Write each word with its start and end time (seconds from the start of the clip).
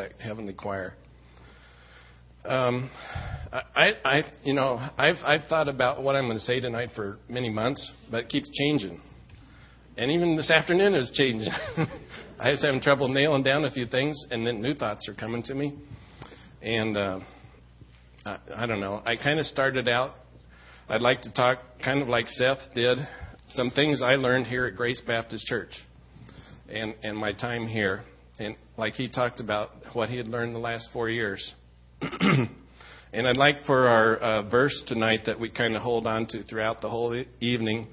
that 0.00 0.18
heavenly 0.18 0.54
choir. 0.54 0.94
Um, 2.46 2.90
I, 3.52 3.92
I, 4.02 4.22
you 4.44 4.54
know, 4.54 4.78
I've, 4.96 5.16
I've 5.22 5.44
thought 5.48 5.68
about 5.68 6.02
what 6.02 6.16
I'm 6.16 6.24
going 6.24 6.38
to 6.38 6.44
say 6.44 6.58
tonight 6.58 6.90
for 6.96 7.18
many 7.28 7.50
months, 7.50 7.92
but 8.10 8.20
it 8.20 8.28
keeps 8.30 8.48
changing. 8.50 9.00
And 9.98 10.10
even 10.10 10.36
this 10.36 10.50
afternoon 10.50 10.94
is 10.94 11.10
changing. 11.14 11.52
I 12.40 12.52
was 12.52 12.62
having 12.64 12.80
trouble 12.80 13.08
nailing 13.08 13.42
down 13.42 13.66
a 13.66 13.70
few 13.70 13.86
things, 13.86 14.18
and 14.30 14.46
then 14.46 14.62
new 14.62 14.72
thoughts 14.72 15.06
are 15.06 15.14
coming 15.14 15.42
to 15.44 15.54
me. 15.54 15.76
And 16.62 16.96
uh, 16.96 17.20
I, 18.24 18.38
I 18.56 18.66
don't 18.66 18.80
know. 18.80 19.02
I 19.04 19.16
kind 19.16 19.38
of 19.38 19.44
started 19.44 19.86
out. 19.86 20.14
I'd 20.88 21.02
like 21.02 21.20
to 21.22 21.32
talk 21.34 21.58
kind 21.84 22.00
of 22.00 22.08
like 22.08 22.26
Seth 22.26 22.60
did, 22.74 22.96
some 23.50 23.70
things 23.72 24.00
I 24.00 24.14
learned 24.14 24.46
here 24.46 24.64
at 24.64 24.76
Grace 24.76 25.02
Baptist 25.06 25.46
Church, 25.46 25.72
and 26.70 26.94
and 27.02 27.16
my 27.16 27.32
time 27.32 27.68
here, 27.68 28.02
and 28.40 28.56
like 28.78 28.94
he 28.94 29.08
talked 29.08 29.38
about 29.38 29.70
what 29.92 30.08
he 30.08 30.16
had 30.16 30.26
learned 30.26 30.54
the 30.54 30.60
last 30.60 30.88
four 30.92 31.10
years. 31.10 31.54
and 32.00 33.28
I'd 33.28 33.36
like 33.36 33.56
for 33.66 33.86
our 33.86 34.16
uh, 34.16 34.48
verse 34.48 34.82
tonight 34.86 35.20
that 35.26 35.38
we 35.38 35.50
kind 35.50 35.76
of 35.76 35.82
hold 35.82 36.06
on 36.06 36.26
to 36.28 36.42
throughout 36.44 36.80
the 36.80 36.88
whole 36.88 37.14
e- 37.14 37.28
evening 37.40 37.88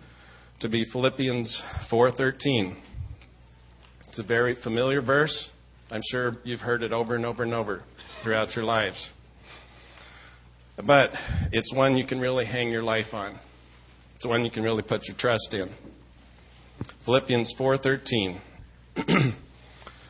to 0.61 0.69
be 0.69 0.85
Philippians 0.91 1.61
4:13. 1.91 2.77
It's 4.07 4.19
a 4.19 4.23
very 4.23 4.55
familiar 4.63 5.01
verse. 5.01 5.49
I'm 5.91 6.01
sure 6.11 6.37
you've 6.45 6.61
heard 6.61 6.81
it 6.81 6.93
over 6.93 7.15
and 7.15 7.25
over 7.25 7.43
and 7.43 7.53
over 7.53 7.83
throughout 8.23 8.55
your 8.55 8.63
lives. 8.63 9.05
But 10.77 11.09
it's 11.51 11.73
one 11.73 11.97
you 11.97 12.07
can 12.07 12.19
really 12.19 12.45
hang 12.45 12.69
your 12.69 12.83
life 12.83 13.13
on. 13.13 13.37
It's 14.15 14.25
one 14.25 14.45
you 14.45 14.51
can 14.51 14.63
really 14.63 14.83
put 14.83 15.01
your 15.07 15.17
trust 15.17 15.49
in. 15.51 15.69
Philippians 17.05 17.53
4:13. 17.59 18.39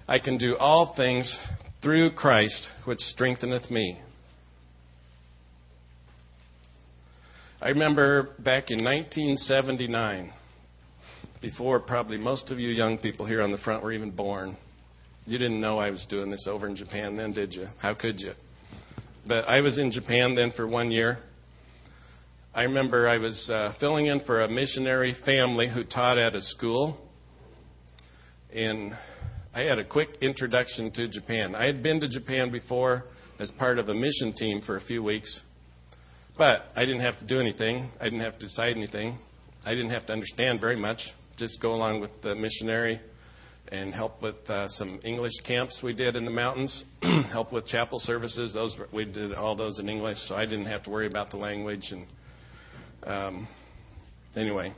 I 0.10 0.20
can 0.20 0.38
do 0.38 0.56
all 0.56 0.94
things 0.96 1.38
through 1.82 2.12
Christ 2.12 2.70
which 2.86 3.00
strengtheneth 3.00 3.70
me. 3.70 4.00
I 7.62 7.70
remember 7.70 8.30
back 8.40 8.72
in 8.72 8.84
1979, 8.84 10.32
before 11.42 11.82
probably 11.82 12.18
most 12.18 12.52
of 12.52 12.60
you 12.60 12.70
young 12.70 12.98
people 12.98 13.26
here 13.26 13.42
on 13.42 13.52
the 13.52 13.58
front 13.58 13.84
were 13.84 13.92
even 13.92 14.12
born. 14.12 14.56
You 15.26 15.38
didn't 15.38 15.60
know 15.60 15.78
I 15.78 15.90
was 15.90 16.06
doing 16.10 16.32
this 16.32 16.48
over 16.50 16.68
in 16.68 16.78
Japan 16.78 17.18
then, 17.18 17.34
did 17.34 17.52
you? 17.52 17.68
How 17.78 17.94
could 17.94 18.22
you? 18.22 18.32
But 19.28 19.44
I 19.50 19.60
was 19.60 19.78
in 19.78 19.92
Japan 19.92 20.36
then 20.36 20.54
for 20.56 20.66
one 20.66 20.90
year. 20.90 21.18
I 22.56 22.64
remember 22.64 23.10
I 23.10 23.18
was 23.18 23.50
uh, 23.52 23.74
filling 23.78 24.06
in 24.06 24.22
for 24.22 24.42
a 24.42 24.48
missionary 24.48 25.18
family 25.26 25.68
who 25.68 25.84
taught 25.84 26.18
at 26.18 26.34
a 26.34 26.42
school. 26.42 26.98
And 28.54 28.94
I 29.58 29.62
had 29.62 29.80
a 29.80 29.84
quick 29.84 30.10
introduction 30.22 30.92
to 30.92 31.08
Japan. 31.08 31.56
I 31.56 31.66
had 31.66 31.82
been 31.82 32.00
to 32.02 32.08
Japan 32.08 32.52
before 32.52 33.06
as 33.40 33.50
part 33.58 33.80
of 33.80 33.90
a 33.90 33.94
mission 33.96 34.32
team 34.32 34.62
for 34.62 34.78
a 34.78 34.82
few 34.82 35.02
weeks, 35.02 35.42
but 36.38 36.66
I 36.76 36.82
didn't 36.86 37.02
have 37.02 37.18
to 37.18 37.26
do 37.26 37.40
anything. 37.40 37.90
I 38.00 38.04
didn't 38.04 38.20
have 38.20 38.38
to 38.38 38.46
decide 38.46 38.78
anything. 38.78 39.18
I 39.66 39.72
didn't 39.72 39.90
have 39.90 40.06
to 40.06 40.14
understand 40.14 40.62
very 40.62 40.76
much. 40.76 41.00
Just 41.38 41.60
go 41.60 41.74
along 41.74 42.02
with 42.02 42.12
the 42.22 42.36
missionary 42.36 43.02
and 43.70 43.96
help 43.96 44.22
with 44.22 44.48
uh, 44.48 44.68
some 44.68 45.00
English 45.04 45.34
camps 45.44 45.80
we 45.82 45.96
did 45.96 46.16
in 46.16 46.24
the 46.24 46.30
mountains, 46.30 46.84
help 47.32 47.52
with 47.52 47.66
chapel 47.66 47.98
services. 48.00 48.54
Those 48.54 48.78
we 48.94 49.06
did 49.06 49.34
all 49.34 49.56
those 49.56 49.80
in 49.80 49.90
English, 49.90 50.20
so 50.28 50.36
I 50.36 50.46
didn't 50.46 50.68
have 50.68 50.84
to 50.84 50.92
worry 50.92 51.08
about 51.08 51.32
the 51.32 51.38
language. 51.38 51.92
And 51.92 52.06
um, 53.12 53.48
anyway, 54.36 54.76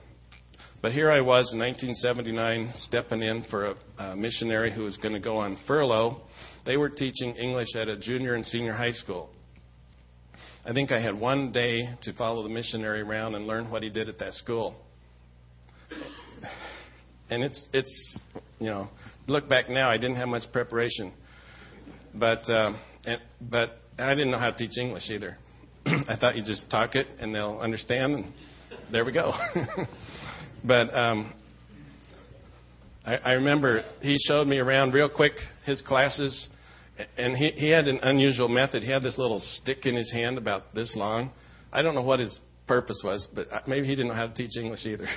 but 0.81 0.93
here 0.93 1.11
I 1.11 1.19
was 1.19 1.51
in 1.51 1.59
1979, 1.59 2.71
stepping 2.83 3.21
in 3.21 3.43
for 3.49 3.65
a, 3.65 3.75
a 3.97 4.15
missionary 4.15 4.73
who 4.73 4.83
was 4.83 4.95
going 4.97 5.13
to 5.13 5.19
go 5.19 5.35
on 5.35 5.57
furlough. 5.67 6.21
They 6.65 6.77
were 6.77 6.89
teaching 6.89 7.35
English 7.35 7.75
at 7.75 7.89
a 7.89 7.97
junior 7.97 8.35
and 8.35 8.45
senior 8.45 8.73
high 8.73 8.93
school. 8.93 9.29
I 10.65 10.73
think 10.73 10.91
I 10.91 10.99
had 10.99 11.19
one 11.19 11.51
day 11.51 11.89
to 12.03 12.13
follow 12.13 12.43
the 12.43 12.49
missionary 12.49 13.01
around 13.01 13.35
and 13.35 13.45
learn 13.47 13.69
what 13.69 13.83
he 13.83 13.89
did 13.89 14.07
at 14.07 14.19
that 14.19 14.33
school. 14.33 14.75
And 17.29 17.43
it's 17.43 17.67
it's 17.73 18.19
you 18.59 18.67
know 18.67 18.89
look 19.27 19.47
back 19.47 19.69
now 19.69 19.89
I 19.89 19.97
didn't 19.97 20.15
have 20.15 20.27
much 20.27 20.43
preparation, 20.51 21.13
but 22.13 22.49
uh, 22.49 22.73
and, 23.05 23.19
but 23.41 23.81
I 23.97 24.15
didn't 24.15 24.31
know 24.31 24.39
how 24.39 24.51
to 24.51 24.57
teach 24.57 24.77
English 24.77 25.09
either. 25.09 25.37
I 25.85 26.15
thought 26.17 26.35
you 26.35 26.43
just 26.43 26.69
talk 26.69 26.95
it 26.95 27.07
and 27.19 27.33
they'll 27.33 27.59
understand 27.59 28.15
and 28.15 28.33
there 28.91 29.05
we 29.05 29.11
go. 29.11 29.31
but 30.63 30.93
um, 30.97 31.33
I, 33.05 33.15
I 33.15 33.31
remember 33.33 33.83
he 34.01 34.17
showed 34.27 34.47
me 34.47 34.57
around 34.57 34.93
real 34.93 35.09
quick 35.09 35.33
his 35.65 35.81
classes 35.81 36.49
and 37.17 37.35
he, 37.35 37.51
he 37.51 37.69
had 37.69 37.87
an 37.87 37.99
unusual 38.03 38.49
method. 38.49 38.83
He 38.83 38.91
had 38.91 39.01
this 39.01 39.17
little 39.17 39.39
stick 39.39 39.85
in 39.85 39.95
his 39.95 40.11
hand 40.11 40.37
about 40.37 40.73
this 40.73 40.95
long. 40.95 41.31
I 41.71 41.81
don't 41.81 41.95
know 41.95 42.01
what 42.01 42.19
his 42.19 42.39
purpose 42.67 43.01
was, 43.03 43.27
but 43.33 43.47
maybe 43.67 43.87
he 43.87 43.95
didn't 43.95 44.09
know 44.09 44.15
how 44.15 44.27
to 44.27 44.33
teach 44.33 44.55
English 44.57 44.85
either. 44.85 45.07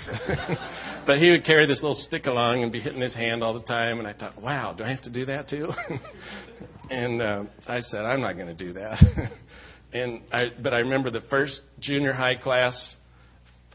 but 1.07 1.19
he 1.19 1.31
would 1.31 1.45
carry 1.45 1.67
this 1.67 1.83
little 1.83 1.97
stick 1.97 2.27
along 2.27 2.63
and 2.63 2.73
be 2.73 2.81
hitting 2.81 3.01
his 3.01 3.15
hand 3.15 3.43
all 3.43 3.55
the 3.55 3.65
time, 3.65 3.99
and 3.99 4.07
I 4.07 4.13
thought, 4.13 4.41
wow, 4.41 4.75
do 4.77 4.85
I 4.85 4.91
have 4.91 5.03
to 5.03 5.11
do 5.11 5.27
that 5.27 5.49
too? 5.49 5.69
and 6.91 7.21
uh, 7.21 7.45
I 7.67 7.81
said, 7.81 8.05
I'm 8.05 8.21
not 8.21 8.35
going 8.35 8.49
to 8.49 8.55
do 8.55 8.73
that. 8.75 8.99
and 9.93 10.23
I, 10.33 10.45
but 10.63 10.73
I 10.73 10.79
remember 10.79 11.11
the 11.11 11.21
first 11.23 11.61
junior 11.81 12.13
high 12.13 12.37
class 12.37 12.97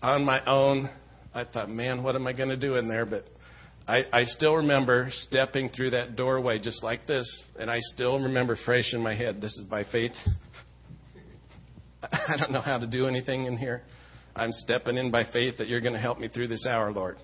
on 0.02 0.24
my 0.24 0.44
own. 0.46 0.90
I 1.38 1.46
thought, 1.46 1.70
man, 1.70 2.02
what 2.02 2.16
am 2.16 2.26
I 2.26 2.34
going 2.34 2.50
to 2.50 2.58
do 2.58 2.78
in 2.78 2.88
there? 2.88 3.06
But 3.06 3.26
I, 3.88 4.00
I 4.12 4.24
still 4.24 4.56
remember 4.56 5.10
stepping 5.12 5.70
through 5.70 5.92
that 5.92 6.16
doorway 6.16 6.58
just 6.58 6.84
like 6.84 7.06
this, 7.06 7.28
and 7.60 7.70
I 7.70 7.78
still 7.94 8.20
remember 8.20 8.58
fresh 8.66 8.92
in 8.92 9.04
my 9.04 9.14
head, 9.14 9.40
this 9.40 9.56
is 9.56 9.66
by 9.66 9.84
faith. 9.84 10.14
I 12.02 12.38
don't 12.40 12.52
know 12.52 12.62
how 12.62 12.80
to 12.80 12.88
do 12.88 13.06
anything 13.06 13.46
in 13.46 13.56
here. 13.56 13.84
I'm 14.36 14.52
stepping 14.52 14.98
in 14.98 15.12
by 15.12 15.26
faith 15.32 15.60
that 15.60 15.68
you're 15.68 15.80
going 15.80 15.94
to 15.94 16.00
help 16.00 16.18
me 16.18 16.28
through 16.28 16.48
this 16.48 16.66
hour, 16.66 16.92
Lord. 16.92 17.18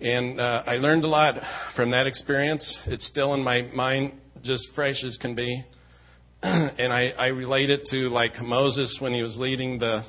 And 0.00 0.40
uh, 0.40 0.62
I 0.64 0.76
learned 0.76 1.04
a 1.04 1.08
lot 1.08 1.34
from 1.76 1.90
that 1.90 2.06
experience. 2.06 2.78
It's 2.86 3.06
still 3.06 3.34
in 3.34 3.44
my 3.44 3.70
mind, 3.74 4.14
just 4.42 4.66
fresh 4.74 5.04
as 5.04 5.18
can 5.20 5.34
be. 5.34 5.62
and 6.42 6.90
I, 6.90 7.10
I 7.18 7.26
relate 7.26 7.68
it 7.68 7.84
to 7.90 8.08
like 8.08 8.40
Moses 8.40 8.96
when 8.98 9.12
he 9.12 9.22
was 9.22 9.36
leading 9.36 9.78
the 9.78 10.06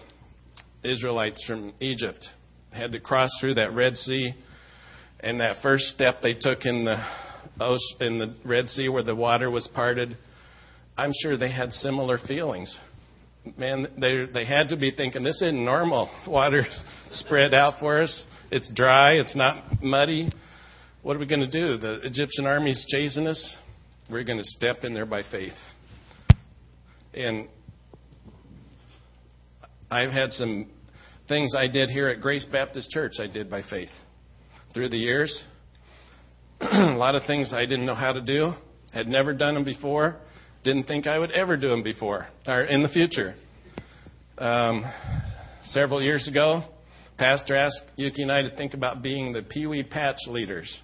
Israelites 0.85 1.43
from 1.45 1.73
Egypt. 1.81 2.25
Had 2.73 2.91
to 2.93 2.99
cross 2.99 3.29
through 3.39 3.55
that 3.55 3.73
Red 3.73 3.95
Sea 3.95 4.33
and 5.19 5.39
that 5.39 5.57
first 5.61 5.85
step 5.85 6.21
they 6.21 6.33
took 6.33 6.65
in 6.65 6.85
the 6.85 6.97
in 7.99 8.19
the 8.19 8.35
Red 8.43 8.67
Sea 8.67 8.89
where 8.89 9.03
the 9.03 9.15
water 9.15 9.49
was 9.49 9.69
parted, 9.73 10.17
I'm 10.97 11.11
sure 11.21 11.37
they 11.37 11.51
had 11.51 11.71
similar 11.71 12.17
feelings. 12.17 12.75
Man, 13.57 13.87
they 13.99 14.25
they 14.25 14.45
had 14.45 14.69
to 14.69 14.77
be 14.77 14.91
thinking 14.91 15.23
this 15.23 15.41
isn't 15.41 15.63
normal. 15.63 16.09
Water's 16.27 16.83
spread 17.11 17.53
out 17.53 17.79
for 17.79 18.01
us. 18.01 18.25
It's 18.51 18.69
dry. 18.73 19.13
It's 19.13 19.35
not 19.35 19.81
muddy. 19.81 20.31
What 21.01 21.15
are 21.15 21.19
we 21.19 21.25
going 21.25 21.47
to 21.47 21.51
do? 21.51 21.77
The 21.77 22.01
Egyptian 22.03 22.45
army's 22.45 22.85
chasing 22.89 23.27
us. 23.27 23.55
We're 24.09 24.23
going 24.23 24.37
to 24.37 24.43
step 24.43 24.83
in 24.83 24.93
there 24.93 25.05
by 25.05 25.23
faith. 25.29 25.53
And 27.13 27.47
I've 29.91 30.11
had 30.11 30.31
some 30.31 30.69
things 31.27 31.53
I 31.57 31.67
did 31.67 31.89
here 31.89 32.07
at 32.07 32.21
Grace 32.21 32.45
Baptist 32.45 32.89
Church. 32.89 33.13
I 33.19 33.27
did 33.27 33.49
by 33.49 33.61
faith 33.69 33.89
through 34.73 34.89
the 34.89 34.97
years. 34.97 35.43
a 36.61 36.95
lot 36.95 37.15
of 37.15 37.23
things 37.25 37.53
I 37.53 37.65
didn't 37.65 37.85
know 37.85 37.95
how 37.95 38.13
to 38.13 38.21
do, 38.21 38.53
had 38.91 39.07
never 39.07 39.33
done 39.33 39.53
them 39.53 39.63
before, 39.63 40.17
didn't 40.63 40.83
think 40.83 41.07
I 41.07 41.19
would 41.19 41.31
ever 41.31 41.57
do 41.57 41.69
them 41.69 41.83
before 41.83 42.27
or 42.47 42.63
in 42.63 42.83
the 42.83 42.89
future. 42.89 43.35
Um, 44.37 44.83
several 45.65 46.01
years 46.01 46.27
ago, 46.27 46.63
Pastor 47.17 47.55
asked 47.55 47.83
Yuki 47.95 48.23
and 48.23 48.31
I 48.31 48.41
to 48.41 48.55
think 48.55 48.73
about 48.73 49.01
being 49.01 49.33
the 49.33 49.43
Pee 49.43 49.67
Wee 49.67 49.83
Patch 49.83 50.17
leaders. 50.27 50.79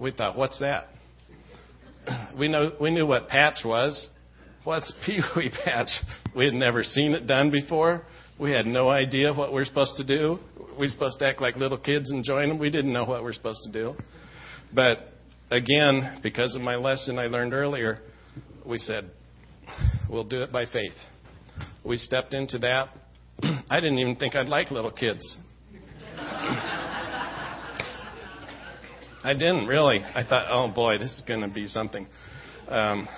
We 0.00 0.12
thought, 0.12 0.36
what's 0.36 0.58
that? 0.60 0.88
We 2.38 2.48
know 2.48 2.72
we 2.80 2.90
knew 2.90 3.04
what 3.06 3.28
patch 3.28 3.58
was. 3.64 4.08
What's 4.68 4.92
Pee 5.06 5.22
Wee 5.34 5.50
Patch? 5.64 5.88
We 6.36 6.44
had 6.44 6.52
never 6.52 6.82
seen 6.82 7.12
it 7.12 7.26
done 7.26 7.50
before. 7.50 8.02
We 8.38 8.50
had 8.50 8.66
no 8.66 8.90
idea 8.90 9.32
what 9.32 9.50
we 9.50 9.62
are 9.62 9.64
supposed 9.64 9.96
to 9.96 10.04
do. 10.04 10.38
We 10.78 10.84
are 10.84 10.90
supposed 10.90 11.20
to 11.20 11.26
act 11.26 11.40
like 11.40 11.56
little 11.56 11.78
kids 11.78 12.10
and 12.10 12.22
join 12.22 12.50
them. 12.50 12.58
We 12.58 12.68
didn't 12.68 12.92
know 12.92 13.06
what 13.06 13.24
we 13.24 13.30
are 13.30 13.32
supposed 13.32 13.60
to 13.64 13.72
do. 13.72 13.94
But 14.74 15.14
again, 15.50 16.20
because 16.22 16.54
of 16.54 16.60
my 16.60 16.76
lesson 16.76 17.18
I 17.18 17.28
learned 17.28 17.54
earlier, 17.54 18.00
we 18.66 18.76
said, 18.76 19.10
we'll 20.10 20.24
do 20.24 20.42
it 20.42 20.52
by 20.52 20.66
faith. 20.66 20.92
We 21.82 21.96
stepped 21.96 22.34
into 22.34 22.58
that. 22.58 22.90
I 23.70 23.80
didn't 23.80 24.00
even 24.00 24.16
think 24.16 24.34
I'd 24.34 24.48
like 24.48 24.70
little 24.70 24.92
kids. 24.92 25.38
I 26.18 27.22
didn't 29.32 29.66
really. 29.66 30.00
I 30.14 30.24
thought, 30.28 30.48
oh 30.50 30.68
boy, 30.70 30.98
this 30.98 31.12
is 31.12 31.22
going 31.26 31.40
to 31.40 31.48
be 31.48 31.68
something. 31.68 32.06
Um, 32.68 33.08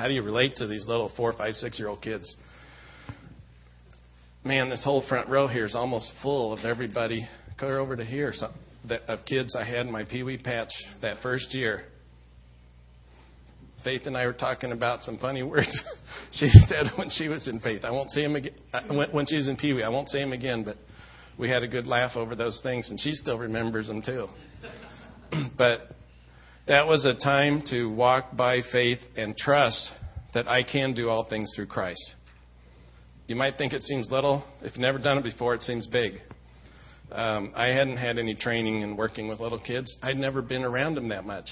how 0.00 0.08
do 0.08 0.14
you 0.14 0.22
relate 0.22 0.56
to 0.56 0.66
these 0.66 0.86
little 0.86 1.12
four, 1.16 1.32
five, 1.34 1.54
six 1.54 1.78
year 1.78 1.88
old 1.88 2.00
kids? 2.00 2.34
man, 4.44 4.70
this 4.70 4.82
whole 4.82 5.06
front 5.06 5.28
row 5.28 5.46
here 5.46 5.64
is 5.64 5.74
almost 5.74 6.10
full 6.22 6.52
of 6.52 6.64
everybody 6.64 7.28
clear 7.58 7.78
over 7.78 7.94
to 7.96 8.04
here 8.04 8.32
some, 8.34 8.52
that, 8.88 9.02
of 9.02 9.24
kids 9.26 9.54
I 9.54 9.64
had 9.64 9.86
in 9.86 9.92
my 9.92 10.04
Pee 10.04 10.22
Wee 10.22 10.38
patch 10.38 10.70
that 11.02 11.18
first 11.22 11.54
year. 11.54 11.84
Faith 13.84 14.02
and 14.06 14.16
I 14.16 14.26
were 14.26 14.32
talking 14.32 14.72
about 14.72 15.02
some 15.02 15.18
funny 15.18 15.42
words 15.44 15.78
she 16.32 16.48
said 16.68 16.86
when 16.96 17.10
she 17.10 17.28
was 17.28 17.48
in 17.48 17.60
Faith. 17.60 17.84
I 17.84 17.90
won't 17.90 18.10
see 18.10 18.22
him 18.22 18.36
again. 18.36 18.54
When 19.12 19.26
she 19.26 19.36
was 19.36 19.48
in 19.48 19.56
Pee 19.56 19.72
Wee, 19.72 19.82
I 19.82 19.88
won't 19.88 20.08
see 20.08 20.20
him 20.20 20.32
again, 20.32 20.64
but 20.64 20.76
we 21.38 21.48
had 21.48 21.62
a 21.62 21.68
good 21.68 21.86
laugh 21.86 22.16
over 22.16 22.34
those 22.34 22.60
things, 22.62 22.90
and 22.90 22.98
she 22.98 23.12
still 23.12 23.38
remembers 23.38 23.88
them 23.88 24.02
too. 24.02 24.28
but 25.58 25.96
that 26.66 26.86
was 26.86 27.04
a 27.04 27.14
time 27.14 27.62
to 27.70 27.86
walk 27.86 28.36
by 28.36 28.60
faith 28.70 29.00
and 29.16 29.36
trust 29.36 29.92
that 30.34 30.46
I 30.46 30.62
can 30.62 30.94
do 30.94 31.08
all 31.08 31.24
things 31.28 31.50
through 31.56 31.66
Christ. 31.66 32.14
You 33.26 33.36
might 33.36 33.56
think 33.56 33.72
it 33.72 33.82
seems 33.82 34.10
little. 34.10 34.44
If 34.60 34.72
you've 34.72 34.78
never 34.78 34.98
done 34.98 35.18
it 35.18 35.24
before, 35.24 35.54
it 35.54 35.62
seems 35.62 35.86
big. 35.86 36.14
Um, 37.12 37.52
I 37.54 37.68
hadn't 37.68 37.96
had 37.96 38.18
any 38.18 38.34
training 38.34 38.82
in 38.82 38.96
working 38.96 39.28
with 39.28 39.40
little 39.40 39.58
kids. 39.58 39.96
I'd 40.02 40.16
never 40.16 40.42
been 40.42 40.64
around 40.64 40.94
them 40.94 41.08
that 41.08 41.24
much. 41.24 41.48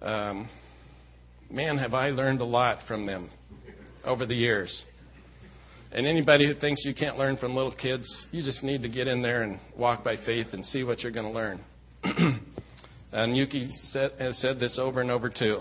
Um, 0.00 0.48
man, 1.50 1.76
have 1.78 1.94
I 1.94 2.08
learned 2.10 2.40
a 2.40 2.44
lot 2.44 2.78
from 2.88 3.06
them 3.06 3.30
over 4.04 4.26
the 4.26 4.34
years. 4.34 4.84
And 5.92 6.06
anybody 6.06 6.46
who 6.46 6.58
thinks 6.58 6.84
you 6.84 6.94
can't 6.94 7.18
learn 7.18 7.36
from 7.36 7.54
little 7.54 7.74
kids, 7.74 8.26
you 8.30 8.42
just 8.42 8.62
need 8.62 8.82
to 8.82 8.88
get 8.88 9.08
in 9.08 9.20
there 9.20 9.42
and 9.42 9.60
walk 9.76 10.02
by 10.02 10.16
faith 10.16 10.48
and 10.52 10.64
see 10.64 10.84
what 10.84 11.00
you're 11.00 11.12
going 11.12 11.26
to 11.26 11.32
learn. 11.32 11.60
and 13.12 13.36
Yuki 13.36 13.68
said, 13.90 14.12
has 14.18 14.38
said 14.38 14.58
this 14.58 14.78
over 14.80 15.00
and 15.00 15.10
over 15.10 15.28
too. 15.28 15.60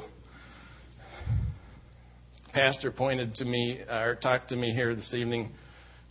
Pastor 2.54 2.92
pointed 2.92 3.36
to 3.36 3.46
me 3.46 3.80
or 3.90 4.18
talked 4.22 4.50
to 4.50 4.56
me 4.56 4.74
here 4.74 4.96
this 4.96 5.14
evening. 5.14 5.52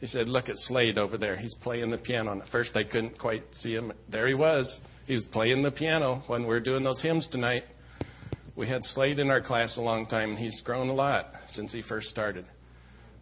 He 0.00 0.06
said, 0.06 0.28
"Look 0.28 0.48
at 0.48 0.56
Slade 0.56 0.96
over 0.96 1.18
there. 1.18 1.36
He's 1.36 1.54
playing 1.54 1.90
the 1.90 1.98
piano." 1.98 2.32
And 2.32 2.42
at 2.42 2.48
first, 2.48 2.76
I 2.76 2.84
couldn't 2.84 3.18
quite 3.18 3.42
see 3.52 3.74
him. 3.74 3.92
There 4.08 4.26
he 4.26 4.34
was. 4.34 4.80
He 5.06 5.14
was 5.14 5.26
playing 5.26 5.62
the 5.62 5.70
piano 5.70 6.22
when 6.26 6.42
we 6.42 6.48
were 6.48 6.60
doing 6.60 6.82
those 6.82 7.02
hymns 7.02 7.28
tonight. 7.30 7.64
We 8.56 8.68
had 8.68 8.82
Slade 8.84 9.18
in 9.18 9.30
our 9.30 9.40
class 9.40 9.76
a 9.76 9.82
long 9.82 10.06
time, 10.06 10.30
and 10.30 10.38
he's 10.38 10.60
grown 10.62 10.88
a 10.88 10.94
lot 10.94 11.26
since 11.48 11.72
he 11.72 11.82
first 11.82 12.08
started. 12.08 12.46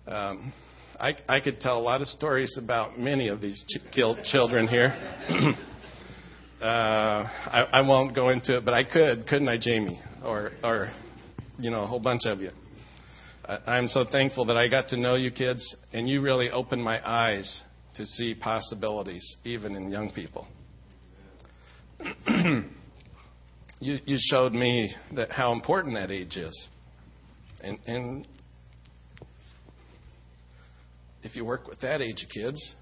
Um, 0.07 0.53
I, 0.99 1.11
I 1.29 1.41
could 1.41 1.61
tell 1.61 1.79
a 1.79 1.81
lot 1.81 2.01
of 2.01 2.09
stories 2.09 2.57
about 2.59 2.99
many 2.99 3.29
of 3.29 3.41
these 3.41 3.65
ch- 3.69 4.31
children 4.31 4.67
here. 4.67 4.97
uh, 6.61 6.65
I, 6.65 7.69
I 7.73 7.81
won't 7.83 8.15
go 8.15 8.31
into 8.31 8.57
it, 8.57 8.65
but 8.65 8.75
I 8.75 8.85
could, 8.85 9.27
couldn't 9.27 9.49
I, 9.49 9.59
Jamie? 9.59 10.01
Or, 10.25 10.51
or, 10.65 10.91
you 11.59 11.71
know, 11.71 11.83
a 11.83 11.87
whole 11.87 12.01
bunch 12.01 12.23
of 12.27 12.41
you. 12.41 12.51
I, 13.45 13.59
I'm 13.67 13.87
so 13.87 14.05
thankful 14.11 14.45
that 14.47 14.57
I 14.57 14.69
got 14.69 14.89
to 14.89 14.97
know 14.97 15.15
you 15.15 15.31
kids, 15.31 15.77
and 15.93 16.09
you 16.09 16.21
really 16.21 16.51
opened 16.51 16.83
my 16.83 17.01
eyes 17.09 17.63
to 17.95 18.07
see 18.07 18.35
possibilities, 18.35 19.37
even 19.45 19.77
in 19.77 19.91
young 19.91 20.11
people. 20.11 20.47
you, 23.81 23.99
you 24.05 24.17
showed 24.19 24.53
me 24.53 24.93
that 25.15 25.31
how 25.31 25.53
important 25.53 25.95
that 25.95 26.11
age 26.11 26.37
is. 26.37 26.69
And, 27.61 27.79
and 27.87 28.27
if 31.23 31.37
you 31.37 31.45
work 31.45 31.67
with 31.69 31.81
that 31.81 32.01
age 32.01 32.23
of 32.23 32.31
kids, 32.31 32.75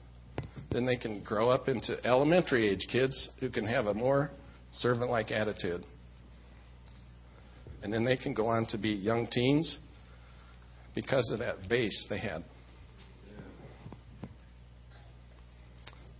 then 0.71 0.85
they 0.85 0.97
can 0.97 1.23
grow 1.23 1.49
up 1.49 1.69
into 1.69 2.05
elementary 2.05 2.69
age 2.69 2.87
kids 2.91 3.31
who 3.41 3.49
can 3.49 3.67
have 3.67 3.87
a 3.87 3.95
more 3.95 4.31
servant 4.73 5.11
like 5.11 5.31
attitude. 5.31 5.85
And 7.83 7.93
then 7.93 8.05
they 8.05 8.17
can 8.17 8.35
go 8.35 8.49
on 8.49 8.67
to 8.67 8.79
be 8.79 8.91
young 8.91 9.27
teens 9.29 9.79
because 10.95 11.31
of 11.31 11.39
that 11.39 11.69
base 11.69 12.07
they 12.11 12.19
had. 12.19 12.45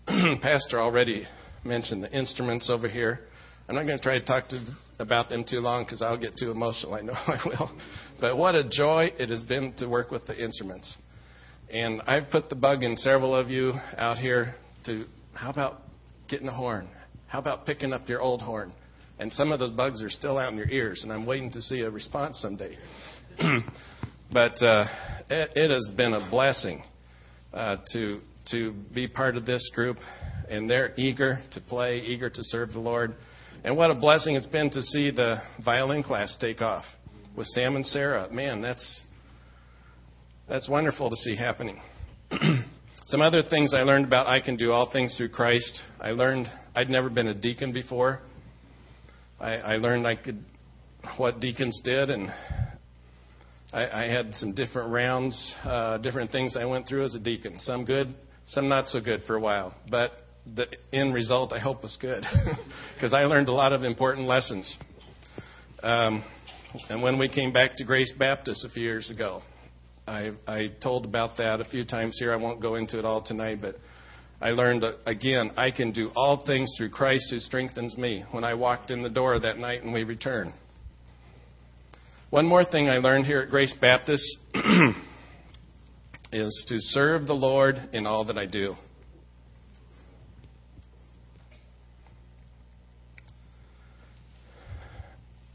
Pastor 0.41 0.79
already 0.79 1.27
mentioned 1.65 2.03
the 2.03 2.13
instruments 2.17 2.71
over 2.71 2.89
here. 2.89 3.21
I'm 3.69 3.75
not 3.75 3.85
going 3.87 3.99
to 3.99 4.03
try 4.03 4.19
to 4.19 4.25
talk 4.25 4.49
to, 4.51 4.65
about 4.99 5.29
them 5.29 5.45
too 5.49 5.59
long 5.59 5.85
because 5.85 6.03
I'll 6.03 6.17
get 6.17 6.37
too 6.39 6.51
emotional. 6.51 6.95
I 6.95 7.01
know 7.01 7.13
I 7.27 7.39
will. 7.45 7.71
But 8.21 8.37
what 8.39 8.55
a 8.55 8.69
joy 8.69 9.13
it 9.19 9.29
has 9.31 9.43
been 9.43 9.75
to 9.79 9.89
work 9.89 10.11
with 10.11 10.27
the 10.27 10.39
instruments. 10.41 10.97
And 11.73 12.01
I've 12.07 12.31
put 12.31 12.49
the 12.49 12.55
bug 12.55 12.85
in 12.85 12.97
several 12.97 13.35
of 13.35 13.51
you 13.51 13.73
out 13.97 14.19
here 14.19 14.55
to 14.85 15.05
how 15.35 15.51
about 15.51 15.83
getting 16.29 16.49
a 16.49 16.55
horn? 16.55 16.89
How 17.27 17.41
about 17.41 17.67
picking 17.67 17.93
up 17.93 18.09
your 18.09 18.21
old 18.21 18.41
horn? 18.41 18.73
And 19.19 19.33
some 19.33 19.51
of 19.51 19.59
those 19.59 19.73
bugs 19.73 20.03
are 20.03 20.11
still 20.11 20.39
out 20.39 20.53
in 20.53 20.59
your 20.59 20.69
ears, 20.69 21.03
and 21.03 21.13
I'm 21.13 21.27
waiting 21.27 21.51
to 21.53 21.63
see 21.63 21.81
a 21.81 21.91
response 21.91 22.39
someday. 22.41 22.77
but 24.33 24.63
uh, 24.63 24.85
it, 25.29 25.51
it, 25.57 25.71
has 25.71 25.93
been 25.97 26.13
a 26.13 26.31
blessing 26.31 26.85
uh, 27.53 27.79
to 27.93 28.21
to 28.53 28.73
be 28.95 29.09
part 29.09 29.37
of 29.37 29.45
this 29.45 29.69
group, 29.75 29.97
and 30.49 30.71
they're 30.71 30.95
eager 30.97 31.41
to 31.53 31.61
play, 31.61 31.99
eager 31.99 32.31
to 32.31 32.45
serve 32.45 32.73
the 32.73 32.79
Lord. 32.79 33.17
And 33.65 33.77
what 33.77 33.91
a 33.91 33.95
blessing 33.95 34.37
it's 34.37 34.47
been 34.47 34.71
to 34.71 34.83
see 34.83 35.11
the 35.11 35.39
violin 35.65 36.05
class 36.05 36.37
take 36.41 36.61
off 36.61 36.85
with 37.37 37.49
Sam 37.49 37.75
and 37.75 37.85
Sarah. 37.85 38.31
Man, 38.31 38.61
that's 38.61 39.01
that's 40.49 40.69
wonderful 40.69 41.11
to 41.11 41.17
see 41.17 41.35
happening. 41.35 41.81
Some 43.07 43.21
other 43.21 43.43
things 43.43 43.75
I 43.75 43.83
learned 43.83 44.07
about 44.07 44.27
I 44.27 44.41
can 44.41 44.57
do 44.57 44.73
all 44.73 44.91
things 44.91 45.17
through 45.17 45.31
Christ. 45.31 45.83
I 46.01 46.11
learned 46.11 46.49
I'd 46.75 46.89
never 46.89 47.11
been 47.11 47.29
a 47.29 47.35
deacon 47.35 47.73
before. 47.73 48.21
I, 49.41 49.55
I 49.55 49.77
learned 49.77 50.07
I 50.07 50.17
could 50.17 50.43
what 51.17 51.41
deacons 51.41 51.81
did, 51.85 52.11
and 52.11 52.33
I, 53.73 54.05
I 54.05 54.09
had 54.09 54.35
some 54.35 54.55
different 54.55 54.93
rounds, 54.93 55.55
uh, 55.65 55.99
different 55.99 56.33
things 56.33 56.57
I 56.57 56.65
went 56.65 56.89
through 56.89 57.05
as 57.05 57.15
a 57.15 57.21
deacon. 57.21 57.59
Some 57.59 57.85
good, 57.85 58.15
some 58.47 58.69
not 58.69 58.89
so 58.89 59.01
good 59.01 59.23
for 59.27 59.37
a 59.37 59.41
while. 59.41 59.75
But 59.91 60.13
the 60.55 60.67
end 60.93 61.13
result, 61.15 61.53
I 61.53 61.59
hope, 61.59 61.83
was 61.83 61.97
good 62.01 62.25
because 62.95 63.13
I 63.13 63.23
learned 63.23 63.49
a 63.49 63.53
lot 63.53 63.73
of 63.73 63.83
important 63.83 64.27
lessons. 64.27 64.77
Um, 65.83 66.25
and 66.89 67.03
when 67.03 67.19
we 67.19 67.29
came 67.29 67.53
back 67.53 67.77
to 67.77 67.85
Grace 67.85 68.13
Baptist 68.19 68.65
a 68.65 68.69
few 68.69 68.83
years 68.83 69.11
ago, 69.11 69.43
I, 70.07 70.31
I 70.47 70.69
told 70.81 71.05
about 71.05 71.37
that 71.39 71.61
a 71.61 71.65
few 71.65 71.85
times 71.85 72.17
here. 72.19 72.33
I 72.33 72.37
won't 72.37 72.61
go 72.61 72.77
into 72.77 72.99
it 72.99 73.05
all 73.05 73.21
tonight, 73.21 73.61
but 73.61 73.77
I 74.41 74.51
learned 74.51 74.85
again, 75.05 75.51
I 75.57 75.73
can 75.73 75.91
do 75.91 76.11
all 76.15 76.45
things 76.47 76.73
through 76.79 76.91
Christ 76.91 77.27
who 77.31 77.41
strengthens 77.41 77.97
me 77.97 78.25
when 78.31 78.45
I 78.45 78.55
walked 78.55 78.91
in 78.91 79.03
the 79.03 79.11
door 79.11 79.41
that 79.41 79.59
night 79.59 79.83
and 79.83 79.93
we 79.93 80.05
returned. 80.05 80.53
One 82.31 82.47
more 82.47 82.65
thing 82.65 82.89
I 82.89 82.99
learned 82.99 83.27
here 83.27 83.41
at 83.41 83.51
Grace 83.51 83.75
Baptist 83.81 84.25
is 86.33 86.67
to 86.69 86.77
serve 86.79 87.27
the 87.27 87.35
Lord 87.35 87.77
in 87.93 88.07
all 88.07 88.25
that 88.27 88.39
I 88.39 88.47
do. 88.47 88.77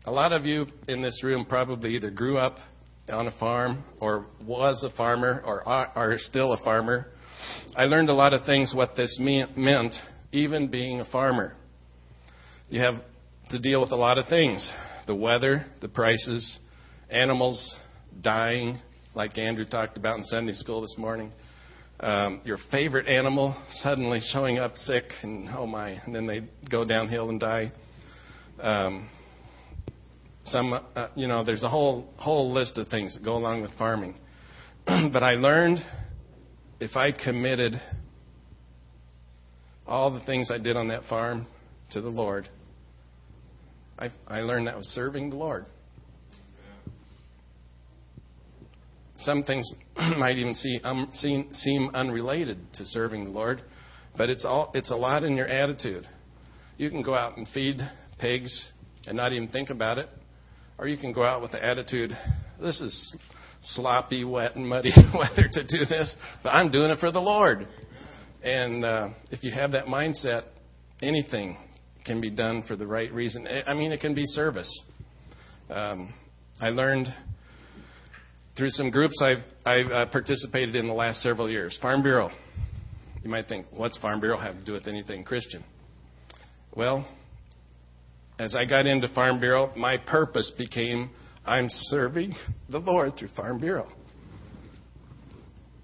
A 0.05 0.11
lot 0.11 0.33
of 0.33 0.45
you 0.45 0.65
in 0.89 1.01
this 1.01 1.23
room 1.23 1.45
probably 1.45 1.95
either 1.95 2.09
grew 2.09 2.37
up 2.37 2.57
on 3.09 3.27
a 3.27 3.31
farm 3.39 3.83
or 3.99 4.25
was 4.45 4.83
a 4.83 4.95
farmer 4.95 5.41
or 5.45 5.67
are 5.67 6.17
still 6.17 6.53
a 6.53 6.63
farmer. 6.63 7.07
I 7.75 7.85
learned 7.85 8.09
a 8.09 8.13
lot 8.13 8.33
of 8.33 8.45
things 8.45 8.73
what 8.75 8.95
this 8.95 9.17
meant, 9.19 9.93
even 10.31 10.69
being 10.69 11.01
a 11.01 11.05
farmer. 11.05 11.55
You 12.69 12.81
have 12.81 12.95
to 13.49 13.59
deal 13.59 13.81
with 13.81 13.91
a 13.91 13.95
lot 13.95 14.17
of 14.17 14.27
things 14.27 14.69
the 15.07 15.15
weather, 15.15 15.65
the 15.81 15.89
prices, 15.89 16.59
animals 17.09 17.75
dying, 18.21 18.77
like 19.15 19.37
Andrew 19.37 19.65
talked 19.65 19.97
about 19.97 20.17
in 20.17 20.23
Sunday 20.25 20.53
school 20.53 20.81
this 20.81 20.95
morning. 20.97 21.31
Um, 21.99 22.41
your 22.45 22.57
favorite 22.71 23.07
animal 23.07 23.55
suddenly 23.73 24.19
showing 24.31 24.57
up 24.57 24.77
sick, 24.77 25.03
and 25.21 25.49
oh 25.49 25.67
my, 25.67 25.91
and 26.05 26.15
then 26.15 26.25
they 26.25 26.41
go 26.69 26.85
downhill 26.85 27.29
and 27.29 27.39
die. 27.39 27.71
Um, 28.59 29.09
some, 30.45 30.73
uh, 30.73 31.07
you 31.15 31.27
know, 31.27 31.43
there's 31.43 31.63
a 31.63 31.69
whole 31.69 32.07
whole 32.17 32.51
list 32.51 32.77
of 32.77 32.87
things 32.87 33.13
that 33.13 33.23
go 33.23 33.35
along 33.35 33.61
with 33.61 33.71
farming. 33.77 34.15
but 34.85 35.23
I 35.23 35.33
learned 35.33 35.79
if 36.79 36.95
I 36.95 37.11
committed 37.11 37.73
all 39.85 40.11
the 40.11 40.21
things 40.21 40.49
I 40.51 40.57
did 40.57 40.75
on 40.75 40.87
that 40.87 41.03
farm 41.05 41.45
to 41.91 42.01
the 42.01 42.09
Lord, 42.09 42.49
I, 43.99 44.11
I 44.27 44.41
learned 44.41 44.67
that 44.67 44.77
was 44.77 44.87
serving 44.87 45.29
the 45.29 45.35
Lord. 45.35 45.65
Some 49.17 49.43
things 49.43 49.71
might 50.17 50.37
even 50.37 50.55
see, 50.55 50.79
um, 50.83 51.09
seem, 51.13 51.53
seem 51.53 51.91
unrelated 51.93 52.57
to 52.73 52.85
serving 52.85 53.25
the 53.25 53.29
Lord, 53.29 53.61
but 54.17 54.29
it's 54.29 54.43
all 54.43 54.71
it's 54.73 54.89
a 54.89 54.95
lot 54.95 55.23
in 55.23 55.35
your 55.35 55.47
attitude. 55.47 56.07
You 56.77 56.89
can 56.89 57.03
go 57.03 57.13
out 57.13 57.37
and 57.37 57.47
feed 57.49 57.77
pigs 58.17 58.71
and 59.05 59.15
not 59.15 59.33
even 59.33 59.49
think 59.49 59.69
about 59.69 59.99
it. 59.99 60.09
Or 60.81 60.87
you 60.87 60.97
can 60.97 61.13
go 61.13 61.23
out 61.23 61.43
with 61.43 61.51
the 61.51 61.63
attitude, 61.63 62.17
this 62.59 62.81
is 62.81 63.15
sloppy, 63.61 64.23
wet, 64.23 64.55
and 64.55 64.67
muddy 64.67 64.91
weather 65.13 65.47
to 65.51 65.63
do 65.63 65.85
this, 65.85 66.15
but 66.41 66.49
I'm 66.49 66.71
doing 66.71 66.89
it 66.89 66.97
for 66.97 67.11
the 67.11 67.19
Lord. 67.19 67.67
And 68.41 68.83
uh, 68.83 69.09
if 69.29 69.43
you 69.43 69.51
have 69.51 69.73
that 69.73 69.85
mindset, 69.85 70.45
anything 70.99 71.55
can 72.03 72.19
be 72.19 72.31
done 72.31 72.63
for 72.67 72.75
the 72.75 72.87
right 72.87 73.13
reason. 73.13 73.47
I 73.47 73.75
mean, 73.75 73.91
it 73.91 74.01
can 74.01 74.15
be 74.15 74.25
service. 74.25 74.81
Um, 75.69 76.15
I 76.59 76.69
learned 76.69 77.09
through 78.57 78.71
some 78.71 78.89
groups 78.89 79.21
I've, 79.21 79.43
I've 79.63 79.91
uh, 79.91 80.05
participated 80.07 80.75
in 80.75 80.87
the 80.87 80.93
last 80.93 81.21
several 81.21 81.47
years. 81.47 81.77
Farm 81.79 82.01
Bureau. 82.01 82.31
You 83.21 83.29
might 83.29 83.47
think, 83.47 83.67
what's 83.69 83.99
Farm 83.99 84.19
Bureau 84.19 84.39
have 84.39 84.57
to 84.57 84.65
do 84.65 84.73
with 84.73 84.87
anything 84.87 85.23
Christian? 85.25 85.63
Well, 86.75 87.07
as 88.41 88.55
I 88.55 88.65
got 88.65 88.87
into 88.87 89.07
Farm 89.09 89.39
Bureau, 89.39 89.71
my 89.77 89.97
purpose 89.97 90.51
became 90.57 91.11
I'm 91.45 91.67
serving 91.69 92.33
the 92.69 92.79
Lord 92.79 93.13
through 93.15 93.27
Farm 93.35 93.59
Bureau. 93.59 93.87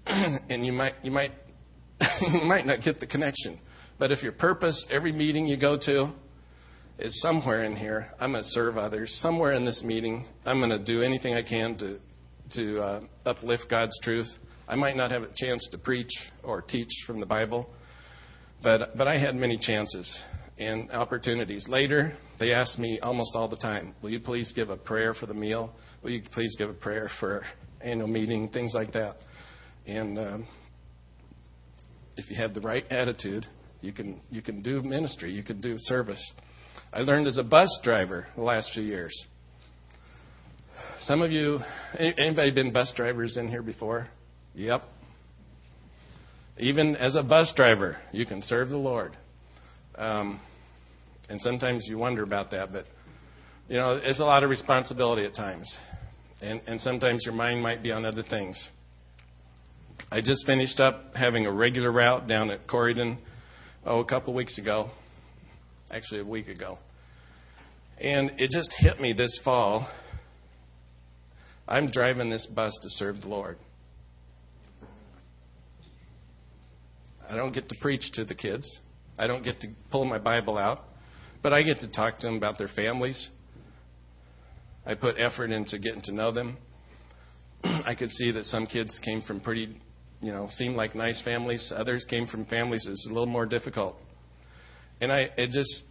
and 0.06 0.66
you 0.66 0.72
might 0.72 0.94
you 1.04 1.12
might 1.12 1.30
you 2.20 2.42
might 2.42 2.66
not 2.66 2.80
get 2.84 2.98
the 2.98 3.06
connection. 3.06 3.60
But 4.00 4.10
if 4.10 4.24
your 4.24 4.32
purpose, 4.32 4.88
every 4.90 5.12
meeting 5.12 5.46
you 5.46 5.56
go 5.56 5.78
to, 5.86 6.10
is 6.98 7.20
somewhere 7.22 7.62
in 7.62 7.76
here, 7.76 8.08
I'm 8.18 8.32
going 8.32 8.42
to 8.42 8.48
serve 8.50 8.76
others. 8.76 9.16
Somewhere 9.22 9.52
in 9.52 9.64
this 9.64 9.82
meeting, 9.84 10.26
I'm 10.44 10.58
going 10.58 10.70
to 10.70 10.84
do 10.84 11.02
anything 11.02 11.34
I 11.34 11.42
can 11.42 11.78
to 11.78 12.00
to 12.54 12.80
uh, 12.80 13.00
uplift 13.24 13.66
God's 13.70 13.96
truth. 14.02 14.28
I 14.66 14.74
might 14.74 14.96
not 14.96 15.12
have 15.12 15.22
a 15.22 15.30
chance 15.36 15.66
to 15.70 15.78
preach 15.78 16.10
or 16.42 16.62
teach 16.62 16.90
from 17.06 17.20
the 17.20 17.26
Bible, 17.26 17.70
but 18.64 18.96
but 18.96 19.06
I 19.06 19.16
had 19.16 19.36
many 19.36 19.58
chances 19.58 20.12
and 20.58 20.90
opportunities. 20.90 21.66
Later, 21.68 22.12
they 22.38 22.52
asked 22.52 22.78
me 22.78 22.98
almost 23.00 23.32
all 23.34 23.48
the 23.48 23.56
time, 23.56 23.94
"Will 24.02 24.10
you 24.10 24.20
please 24.20 24.52
give 24.52 24.70
a 24.70 24.76
prayer 24.76 25.14
for 25.14 25.26
the 25.26 25.34
meal? 25.34 25.72
Will 26.02 26.10
you 26.10 26.22
please 26.32 26.54
give 26.56 26.70
a 26.70 26.74
prayer 26.74 27.10
for 27.20 27.44
annual 27.80 28.08
meeting? 28.08 28.48
Things 28.48 28.74
like 28.74 28.92
that." 28.92 29.18
And 29.86 30.18
um, 30.18 30.46
if 32.16 32.28
you 32.30 32.36
have 32.36 32.54
the 32.54 32.60
right 32.60 32.84
attitude, 32.90 33.46
you 33.80 33.92
can 33.92 34.20
you 34.30 34.42
can 34.42 34.62
do 34.62 34.82
ministry, 34.82 35.30
you 35.30 35.44
can 35.44 35.60
do 35.60 35.76
service. 35.78 36.32
I 36.92 37.00
learned 37.00 37.26
as 37.26 37.38
a 37.38 37.44
bus 37.44 37.78
driver 37.82 38.26
the 38.34 38.42
last 38.42 38.72
few 38.72 38.82
years. 38.82 39.14
Some 41.00 41.22
of 41.22 41.30
you, 41.30 41.60
anybody 41.96 42.50
been 42.50 42.72
bus 42.72 42.92
drivers 42.96 43.36
in 43.36 43.48
here 43.48 43.62
before? 43.62 44.08
Yep. 44.54 44.82
Even 46.58 46.96
as 46.96 47.14
a 47.14 47.22
bus 47.22 47.52
driver, 47.54 47.98
you 48.10 48.26
can 48.26 48.42
serve 48.42 48.68
the 48.68 48.76
Lord. 48.76 49.16
Um, 49.94 50.40
and 51.28 51.40
sometimes 51.40 51.86
you 51.86 51.98
wonder 51.98 52.22
about 52.22 52.50
that, 52.50 52.72
but 52.72 52.86
you 53.68 53.76
know, 53.76 54.00
it's 54.02 54.20
a 54.20 54.24
lot 54.24 54.44
of 54.44 54.50
responsibility 54.50 55.24
at 55.24 55.34
times, 55.34 55.70
and 56.40 56.60
and 56.66 56.80
sometimes 56.80 57.24
your 57.24 57.34
mind 57.34 57.62
might 57.62 57.82
be 57.82 57.92
on 57.92 58.04
other 58.04 58.22
things. 58.22 58.68
I 60.10 60.20
just 60.20 60.46
finished 60.46 60.80
up 60.80 61.14
having 61.14 61.46
a 61.46 61.52
regular 61.52 61.92
route 61.92 62.26
down 62.28 62.50
at 62.50 62.66
Corydon, 62.66 63.18
oh, 63.84 64.00
a 64.00 64.04
couple 64.04 64.32
weeks 64.32 64.58
ago, 64.58 64.90
actually 65.90 66.20
a 66.20 66.24
week 66.24 66.48
ago, 66.48 66.78
and 68.00 68.32
it 68.38 68.50
just 68.50 68.72
hit 68.78 69.00
me 69.00 69.12
this 69.12 69.38
fall. 69.44 69.88
I'm 71.66 71.90
driving 71.90 72.30
this 72.30 72.46
bus 72.46 72.78
to 72.82 72.88
serve 72.90 73.20
the 73.20 73.28
Lord. 73.28 73.58
I 77.28 77.36
don't 77.36 77.52
get 77.52 77.68
to 77.68 77.74
preach 77.82 78.10
to 78.14 78.24
the 78.24 78.34
kids. 78.34 78.66
I 79.18 79.26
don't 79.26 79.42
get 79.42 79.60
to 79.60 79.68
pull 79.90 80.06
my 80.06 80.16
Bible 80.16 80.56
out, 80.56 80.84
but 81.42 81.52
I 81.52 81.62
get 81.62 81.80
to 81.80 81.88
talk 81.90 82.18
to 82.18 82.26
them 82.26 82.36
about 82.36 82.58
their 82.58 82.68
families. 82.68 83.28
I 84.86 84.94
put 84.94 85.16
effort 85.18 85.50
into 85.50 85.78
getting 85.78 86.02
to 86.02 86.12
know 86.12 86.32
them. 86.32 86.56
I 87.64 87.94
could 87.94 88.10
see 88.10 88.30
that 88.32 88.44
some 88.44 88.66
kids 88.66 88.98
came 89.04 89.22
from 89.22 89.40
pretty, 89.40 89.80
you 90.20 90.32
know, 90.32 90.48
seemed 90.50 90.76
like 90.76 90.94
nice 90.94 91.20
families. 91.22 91.72
Others 91.74 92.06
came 92.08 92.26
from 92.26 92.46
families 92.46 92.84
that's 92.88 93.06
a 93.06 93.08
little 93.08 93.26
more 93.26 93.46
difficult. 93.46 93.96
And 95.00 95.12
I, 95.12 95.28
it 95.36 95.50
just, 95.50 95.84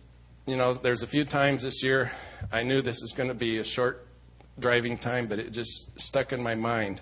you 0.46 0.58
know, 0.58 0.78
there's 0.82 1.04
a 1.04 1.08
few 1.08 1.26
times 1.26 1.64
this 1.64 1.80
year 1.84 2.12
I 2.52 2.64
knew 2.64 2.82
this 2.82 3.00
was 3.02 3.14
going 3.16 3.30
to 3.30 3.36
be 3.36 3.60
a 3.60 3.64
short 3.64 4.06
driving 4.60 4.98
time, 4.98 5.28
but 5.28 5.40
it 5.40 5.52
just 5.52 5.70
stuck 5.98 6.32
in 6.32 6.42
my 6.42 6.56
mind. 6.56 7.02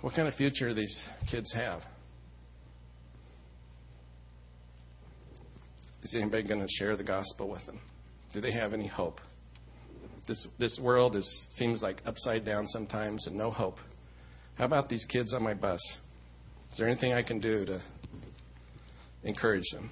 What 0.00 0.14
kind 0.14 0.26
of 0.26 0.34
future 0.34 0.74
these 0.74 1.08
kids 1.30 1.52
have? 1.54 1.82
Is 6.02 6.14
anybody 6.14 6.42
going 6.42 6.60
to 6.60 6.68
share 6.78 6.96
the 6.96 7.04
gospel 7.04 7.48
with 7.48 7.64
them? 7.66 7.80
Do 8.32 8.40
they 8.40 8.52
have 8.52 8.72
any 8.72 8.86
hope? 8.86 9.20
This, 10.26 10.46
this 10.58 10.78
world 10.80 11.16
is, 11.16 11.46
seems 11.52 11.82
like 11.82 12.00
upside 12.06 12.44
down 12.44 12.66
sometimes 12.68 13.26
and 13.26 13.36
no 13.36 13.50
hope. 13.50 13.76
How 14.56 14.64
about 14.64 14.88
these 14.88 15.04
kids 15.08 15.34
on 15.34 15.42
my 15.42 15.54
bus? 15.54 15.80
Is 16.72 16.78
there 16.78 16.88
anything 16.88 17.12
I 17.12 17.22
can 17.22 17.40
do 17.40 17.64
to 17.64 17.82
encourage 19.24 19.64
them? 19.72 19.90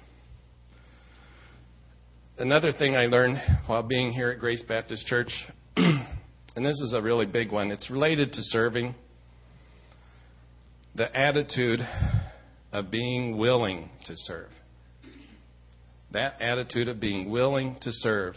Another 2.37 2.71
thing 2.71 2.95
I 2.95 3.05
learned 3.05 3.37
while 3.65 3.83
being 3.83 4.11
here 4.11 4.29
at 4.29 4.39
Grace 4.39 4.63
Baptist 4.63 5.05
Church, 5.05 5.31
and 5.75 6.65
this 6.65 6.79
is 6.79 6.93
a 6.93 7.01
really 7.01 7.25
big 7.25 7.51
one, 7.51 7.69
it's 7.69 7.89
related 7.91 8.31
to 8.31 8.41
serving. 8.43 8.95
The 10.95 11.15
attitude 11.17 11.81
of 12.71 12.89
being 12.89 13.37
willing 13.37 13.89
to 14.05 14.13
serve 14.15 14.49
that 16.11 16.41
attitude 16.41 16.87
of 16.87 16.99
being 16.99 17.29
willing 17.29 17.77
to 17.81 17.91
serve, 17.91 18.35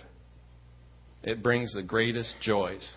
it 1.23 1.43
brings 1.43 1.73
the 1.73 1.83
greatest 1.83 2.37
joys. 2.41 2.89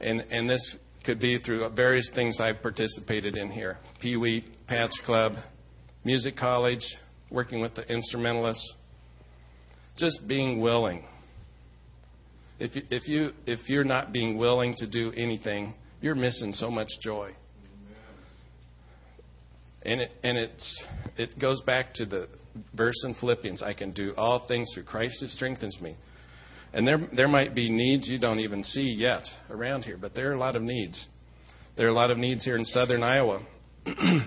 And, 0.00 0.20
and 0.30 0.48
this 0.48 0.76
could 1.04 1.20
be 1.20 1.38
through 1.38 1.68
various 1.70 2.10
things 2.14 2.40
I've 2.40 2.62
participated 2.62 3.36
in 3.36 3.50
here 3.50 3.78
Pee 4.00 4.16
Wee, 4.16 4.44
Patch 4.66 4.92
Club, 5.04 5.32
Music 6.04 6.36
College, 6.36 6.84
working 7.30 7.60
with 7.60 7.74
the 7.74 7.86
instrumentalists, 7.92 8.74
just 9.96 10.26
being 10.26 10.60
willing. 10.60 11.04
If 12.58 12.74
you, 12.74 12.82
if, 12.90 13.08
you, 13.08 13.30
if 13.46 13.68
you're 13.68 13.84
not 13.84 14.12
being 14.12 14.36
willing 14.36 14.74
to 14.78 14.86
do 14.86 15.12
anything, 15.16 15.74
you're 16.00 16.14
missing 16.14 16.52
so 16.52 16.70
much 16.70 16.88
joy. 17.00 17.32
And 19.82 20.00
it, 20.00 20.10
and 20.22 20.36
it's, 20.36 20.84
it 21.16 21.38
goes 21.38 21.60
back 21.62 21.94
to 21.94 22.04
the 22.04 22.28
verse 22.74 23.04
in 23.04 23.14
Philippians 23.14 23.62
I 23.62 23.72
can 23.72 23.92
do 23.92 24.12
all 24.16 24.46
things 24.46 24.70
through 24.74 24.84
Christ 24.84 25.18
who 25.20 25.26
strengthens 25.26 25.80
me. 25.80 25.96
And 26.72 26.86
there, 26.86 27.08
there 27.16 27.28
might 27.28 27.54
be 27.54 27.70
needs 27.70 28.08
you 28.08 28.18
don't 28.18 28.40
even 28.40 28.62
see 28.62 28.82
yet 28.82 29.22
around 29.50 29.82
here, 29.82 29.96
but 29.96 30.14
there 30.14 30.30
are 30.30 30.34
a 30.34 30.38
lot 30.38 30.56
of 30.56 30.62
needs. 30.62 31.08
There 31.76 31.86
are 31.86 31.90
a 31.90 31.94
lot 31.94 32.10
of 32.10 32.18
needs 32.18 32.44
here 32.44 32.56
in 32.56 32.64
southern 32.64 33.02
Iowa. 33.02 33.40
and 33.86 34.26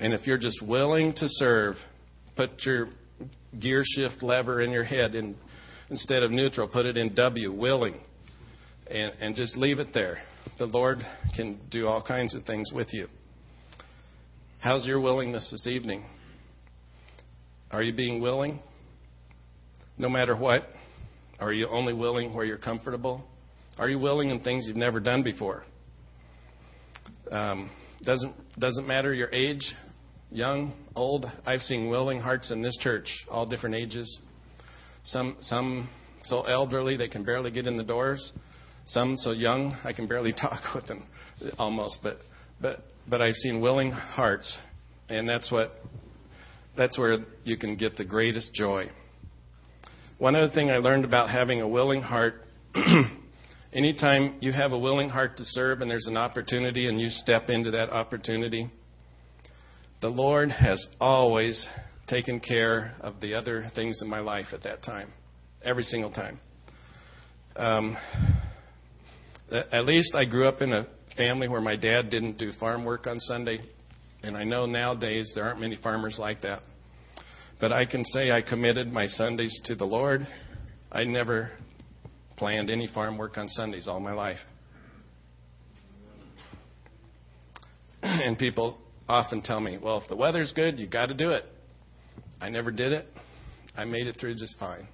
if 0.00 0.26
you're 0.26 0.38
just 0.38 0.60
willing 0.62 1.12
to 1.12 1.26
serve, 1.28 1.76
put 2.34 2.50
your 2.64 2.88
gear 3.60 3.82
shift 3.84 4.22
lever 4.22 4.60
in 4.62 4.70
your 4.70 4.84
head 4.84 5.14
and 5.14 5.36
instead 5.90 6.22
of 6.22 6.30
neutral, 6.30 6.66
put 6.66 6.86
it 6.86 6.96
in 6.96 7.14
W, 7.14 7.52
willing, 7.52 8.00
and, 8.90 9.12
and 9.20 9.36
just 9.36 9.56
leave 9.56 9.78
it 9.78 9.92
there. 9.92 10.18
The 10.58 10.66
Lord 10.66 10.98
can 11.36 11.60
do 11.70 11.86
all 11.86 12.02
kinds 12.02 12.34
of 12.34 12.44
things 12.44 12.70
with 12.72 12.88
you. 12.92 13.08
How's 14.60 14.86
your 14.86 15.00
willingness 15.00 15.48
this 15.50 15.66
evening? 15.66 16.04
Are 17.70 17.82
you 17.82 17.94
being 17.94 18.20
willing? 18.20 18.60
No 19.96 20.10
matter 20.10 20.36
what? 20.36 20.68
Are 21.38 21.50
you 21.50 21.66
only 21.68 21.94
willing 21.94 22.34
where 22.34 22.44
you're 22.44 22.58
comfortable? 22.58 23.24
Are 23.78 23.88
you 23.88 23.98
willing 23.98 24.28
in 24.28 24.40
things 24.40 24.66
you've 24.66 24.76
never 24.76 25.00
done 25.00 25.22
before? 25.22 25.64
Um, 27.32 27.70
doesn't 28.02 28.34
doesn't 28.60 28.86
matter 28.86 29.14
your 29.14 29.30
age, 29.32 29.62
young, 30.30 30.74
old. 30.94 31.24
I've 31.46 31.62
seen 31.62 31.88
willing 31.88 32.20
hearts 32.20 32.50
in 32.50 32.60
this 32.60 32.76
church, 32.82 33.08
all 33.30 33.46
different 33.46 33.76
ages. 33.76 34.18
Some 35.04 35.38
some 35.40 35.88
so 36.24 36.42
elderly 36.42 36.98
they 36.98 37.08
can 37.08 37.24
barely 37.24 37.50
get 37.50 37.66
in 37.66 37.78
the 37.78 37.82
doors. 37.82 38.30
Some 38.84 39.16
so 39.16 39.30
young 39.30 39.74
I 39.84 39.94
can 39.94 40.06
barely 40.06 40.32
talk 40.38 40.74
with 40.74 40.86
them, 40.86 41.04
almost. 41.56 42.00
But 42.02 42.18
but 42.60 42.84
but 43.08 43.20
I've 43.20 43.34
seen 43.34 43.60
willing 43.60 43.90
hearts, 43.90 44.56
and 45.08 45.28
that's 45.28 45.50
what 45.50 45.80
that's 46.76 46.98
where 46.98 47.18
you 47.44 47.56
can 47.56 47.76
get 47.76 47.96
the 47.96 48.04
greatest 48.04 48.54
joy. 48.54 48.90
One 50.18 50.36
other 50.36 50.52
thing 50.52 50.70
I 50.70 50.76
learned 50.76 51.04
about 51.04 51.30
having 51.30 51.60
a 51.60 51.68
willing 51.68 52.02
heart, 52.02 52.42
anytime 53.72 54.36
you 54.40 54.52
have 54.52 54.72
a 54.72 54.78
willing 54.78 55.08
heart 55.08 55.36
to 55.38 55.44
serve 55.44 55.80
and 55.80 55.90
there's 55.90 56.06
an 56.06 56.16
opportunity 56.16 56.88
and 56.88 57.00
you 57.00 57.08
step 57.08 57.48
into 57.48 57.70
that 57.72 57.90
opportunity, 57.90 58.70
the 60.00 60.08
Lord 60.08 60.50
has 60.50 60.86
always 61.00 61.66
taken 62.06 62.38
care 62.38 62.94
of 63.00 63.20
the 63.20 63.34
other 63.34 63.70
things 63.74 64.00
in 64.02 64.08
my 64.08 64.20
life 64.20 64.48
at 64.52 64.62
that 64.64 64.82
time, 64.82 65.10
every 65.62 65.84
single 65.84 66.10
time. 66.10 66.38
Um, 67.56 67.96
at 69.72 69.84
least 69.84 70.14
I 70.14 70.24
grew 70.24 70.46
up 70.46 70.60
in 70.60 70.72
a 70.72 70.86
family 71.20 71.48
where 71.48 71.60
my 71.60 71.76
dad 71.76 72.08
didn't 72.08 72.38
do 72.38 72.50
farm 72.58 72.82
work 72.82 73.06
on 73.06 73.20
Sunday, 73.20 73.60
and 74.22 74.34
I 74.38 74.42
know 74.42 74.64
nowadays 74.64 75.30
there 75.34 75.44
aren't 75.44 75.60
many 75.60 75.76
farmers 75.76 76.16
like 76.18 76.40
that. 76.40 76.62
But 77.60 77.72
I 77.72 77.84
can 77.84 78.06
say 78.06 78.30
I 78.30 78.40
committed 78.40 78.90
my 78.90 79.06
Sundays 79.06 79.60
to 79.66 79.74
the 79.74 79.84
Lord. 79.84 80.26
I 80.90 81.04
never 81.04 81.50
planned 82.38 82.70
any 82.70 82.86
farm 82.86 83.18
work 83.18 83.36
on 83.36 83.48
Sundays 83.50 83.86
all 83.86 84.00
my 84.00 84.14
life. 84.14 84.38
And 88.02 88.38
people 88.38 88.78
often 89.06 89.42
tell 89.42 89.60
me, 89.60 89.76
well, 89.76 90.00
if 90.00 90.08
the 90.08 90.16
weather's 90.16 90.54
good, 90.54 90.78
you 90.78 90.86
got 90.86 91.06
to 91.06 91.14
do 91.14 91.32
it. 91.32 91.44
I 92.40 92.48
never 92.48 92.70
did 92.70 92.92
it. 92.92 93.06
I 93.76 93.84
made 93.84 94.06
it 94.06 94.16
through 94.18 94.36
just 94.36 94.58
fine. 94.58 94.88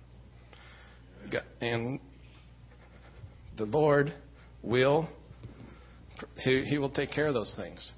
And 1.61 2.01
the 3.57 3.67
Lord 3.67 4.13
will 4.65 5.09
he, 6.39 6.65
he 6.65 6.79
will 6.79 6.91
take 6.91 7.11
care 7.11 7.27
of 7.27 7.35
those 7.35 7.55
things. 7.57 7.93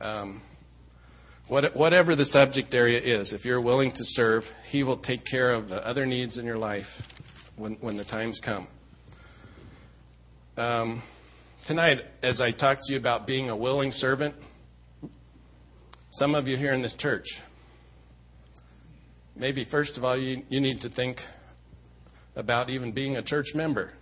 Um, 0.00 0.42
what, 1.48 1.76
whatever 1.76 2.16
the 2.16 2.24
subject 2.24 2.74
area 2.74 3.20
is, 3.20 3.32
if 3.32 3.44
you're 3.44 3.60
willing 3.60 3.92
to 3.92 4.04
serve, 4.04 4.42
He 4.68 4.82
will 4.82 4.98
take 4.98 5.24
care 5.24 5.52
of 5.52 5.68
the 5.68 5.76
other 5.86 6.04
needs 6.04 6.38
in 6.38 6.44
your 6.44 6.58
life 6.58 6.86
when, 7.56 7.74
when 7.80 7.96
the 7.96 8.04
times 8.04 8.40
come. 8.44 8.66
Um, 10.56 11.02
tonight, 11.66 11.98
as 12.22 12.40
I 12.40 12.50
talk 12.50 12.78
to 12.82 12.92
you 12.92 12.98
about 12.98 13.28
being 13.28 13.48
a 13.48 13.56
willing 13.56 13.92
servant, 13.92 14.34
some 16.12 16.34
of 16.34 16.48
you 16.48 16.56
here 16.56 16.72
in 16.72 16.82
this 16.82 16.96
church, 16.98 17.26
maybe 19.36 19.64
first 19.70 19.96
of 19.96 20.02
all, 20.02 20.18
you, 20.18 20.42
you 20.48 20.60
need 20.60 20.80
to 20.80 20.90
think 20.90 21.18
about 22.34 22.70
even 22.70 22.90
being 22.90 23.16
a 23.16 23.22
church 23.22 23.46
member. 23.54 23.92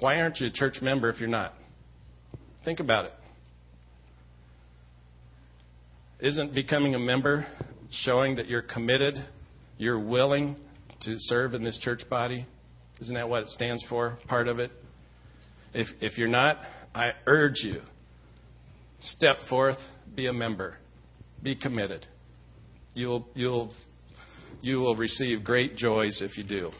Why 0.00 0.20
aren't 0.20 0.38
you 0.38 0.46
a 0.46 0.50
church 0.50 0.80
member 0.80 1.10
if 1.10 1.18
you're 1.18 1.28
not? 1.28 1.54
Think 2.64 2.80
about 2.80 3.06
it. 3.06 3.12
Isn't 6.20 6.54
becoming 6.54 6.94
a 6.94 6.98
member 6.98 7.46
showing 7.90 8.36
that 8.36 8.48
you're 8.48 8.62
committed, 8.62 9.14
you're 9.76 9.98
willing 9.98 10.56
to 11.02 11.14
serve 11.18 11.54
in 11.54 11.64
this 11.64 11.78
church 11.78 12.02
body? 12.08 12.46
Isn't 13.00 13.14
that 13.14 13.28
what 13.28 13.44
it 13.44 13.48
stands 13.48 13.84
for? 13.88 14.18
Part 14.28 14.48
of 14.48 14.58
it? 14.58 14.70
If, 15.74 15.88
if 16.00 16.18
you're 16.18 16.28
not, 16.28 16.58
I 16.94 17.12
urge 17.26 17.60
you 17.62 17.80
step 19.00 19.36
forth, 19.48 19.78
be 20.14 20.26
a 20.26 20.32
member, 20.32 20.76
be 21.42 21.54
committed. 21.54 22.06
You'll, 22.94 23.28
you'll, 23.34 23.72
you 24.60 24.78
will 24.78 24.96
receive 24.96 25.44
great 25.44 25.76
joys 25.76 26.20
if 26.20 26.36
you 26.36 26.44
do. 26.44 26.72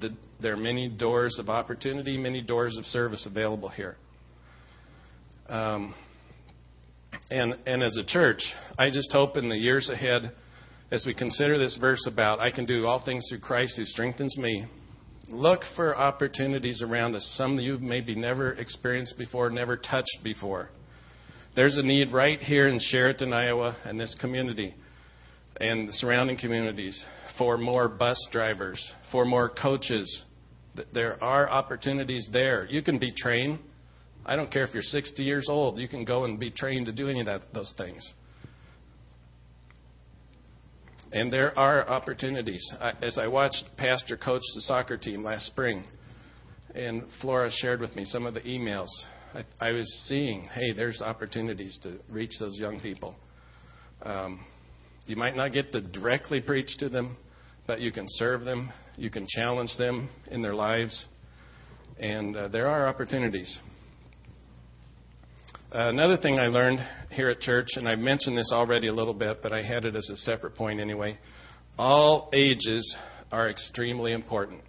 The, 0.00 0.16
there 0.42 0.54
are 0.54 0.58
many 0.58 0.88
doors 0.88 1.38
of 1.38 1.48
opportunity, 1.48 2.18
many 2.18 2.42
doors 2.42 2.76
of 2.76 2.84
service 2.84 3.26
available 3.26 3.68
here. 3.68 3.96
Um, 5.48 5.94
and, 7.30 7.54
and 7.66 7.82
as 7.82 7.96
a 7.96 8.04
church, 8.04 8.42
I 8.78 8.90
just 8.90 9.12
hope 9.12 9.36
in 9.36 9.48
the 9.48 9.56
years 9.56 9.88
ahead, 9.88 10.32
as 10.90 11.06
we 11.06 11.14
consider 11.14 11.58
this 11.58 11.76
verse 11.80 12.06
about, 12.06 12.40
I 12.40 12.50
can 12.50 12.66
do 12.66 12.86
all 12.86 13.02
things 13.04 13.26
through 13.28 13.40
Christ 13.40 13.74
who 13.76 13.84
strengthens 13.84 14.36
me, 14.36 14.66
look 15.28 15.60
for 15.76 15.96
opportunities 15.96 16.82
around 16.82 17.14
us, 17.14 17.34
some 17.36 17.56
that 17.56 17.62
you've 17.62 17.80
maybe 17.80 18.14
never 18.14 18.52
experienced 18.52 19.16
before, 19.16 19.48
never 19.50 19.76
touched 19.76 20.18
before. 20.22 20.70
There's 21.54 21.78
a 21.78 21.82
need 21.82 22.12
right 22.12 22.40
here 22.40 22.68
in 22.68 22.78
Sheraton, 22.80 23.32
Iowa, 23.32 23.76
and 23.84 24.00
this 24.00 24.16
community 24.20 24.74
and 25.60 25.88
the 25.88 25.92
surrounding 25.92 26.38
communities 26.38 27.04
for 27.38 27.58
more 27.58 27.88
bus 27.88 28.18
drivers, 28.30 28.82
for 29.10 29.24
more 29.24 29.48
coaches. 29.50 30.24
There 30.92 31.22
are 31.22 31.48
opportunities 31.50 32.28
there. 32.32 32.66
You 32.66 32.82
can 32.82 32.98
be 32.98 33.12
trained. 33.12 33.58
I 34.24 34.36
don't 34.36 34.50
care 34.50 34.64
if 34.64 34.72
you're 34.72 34.82
60 34.82 35.22
years 35.22 35.46
old, 35.48 35.78
you 35.78 35.88
can 35.88 36.04
go 36.04 36.24
and 36.24 36.38
be 36.38 36.50
trained 36.50 36.86
to 36.86 36.92
do 36.92 37.08
any 37.08 37.20
of 37.20 37.26
that, 37.26 37.42
those 37.52 37.74
things. 37.76 38.12
And 41.12 41.30
there 41.30 41.58
are 41.58 41.86
opportunities. 41.88 42.66
I, 42.80 42.92
as 43.02 43.18
I 43.18 43.26
watched 43.26 43.64
Pastor 43.76 44.16
coach 44.16 44.42
the 44.54 44.62
soccer 44.62 44.96
team 44.96 45.22
last 45.22 45.46
spring, 45.46 45.84
and 46.74 47.02
Flora 47.20 47.50
shared 47.52 47.80
with 47.80 47.94
me 47.94 48.04
some 48.04 48.24
of 48.24 48.32
the 48.32 48.40
emails, 48.40 48.88
I, 49.34 49.44
I 49.60 49.72
was 49.72 49.92
seeing, 50.06 50.44
hey, 50.44 50.72
there's 50.72 51.02
opportunities 51.02 51.78
to 51.82 51.98
reach 52.08 52.32
those 52.40 52.56
young 52.58 52.80
people. 52.80 53.14
Um, 54.02 54.40
you 55.06 55.16
might 55.16 55.36
not 55.36 55.52
get 55.52 55.72
to 55.72 55.82
directly 55.82 56.40
preach 56.40 56.78
to 56.78 56.88
them, 56.88 57.16
but 57.66 57.80
you 57.80 57.92
can 57.92 58.06
serve 58.08 58.44
them, 58.44 58.72
you 58.96 59.10
can 59.10 59.26
challenge 59.28 59.76
them 59.78 60.08
in 60.30 60.42
their 60.42 60.54
lives, 60.54 61.06
and 61.98 62.36
uh, 62.36 62.48
there 62.48 62.68
are 62.68 62.86
opportunities. 62.86 63.58
Uh, 65.74 65.88
another 65.88 66.16
thing 66.16 66.38
I 66.38 66.48
learned 66.48 66.80
here 67.10 67.30
at 67.30 67.40
church, 67.40 67.68
and 67.76 67.88
I 67.88 67.94
mentioned 67.94 68.36
this 68.36 68.50
already 68.52 68.88
a 68.88 68.92
little 68.92 69.14
bit, 69.14 69.38
but 69.42 69.52
I 69.52 69.62
had 69.62 69.84
it 69.84 69.96
as 69.96 70.08
a 70.10 70.16
separate 70.16 70.54
point 70.54 70.80
anyway. 70.80 71.18
All 71.78 72.28
ages 72.34 72.96
are 73.30 73.48
extremely 73.48 74.12
important. 74.12 74.60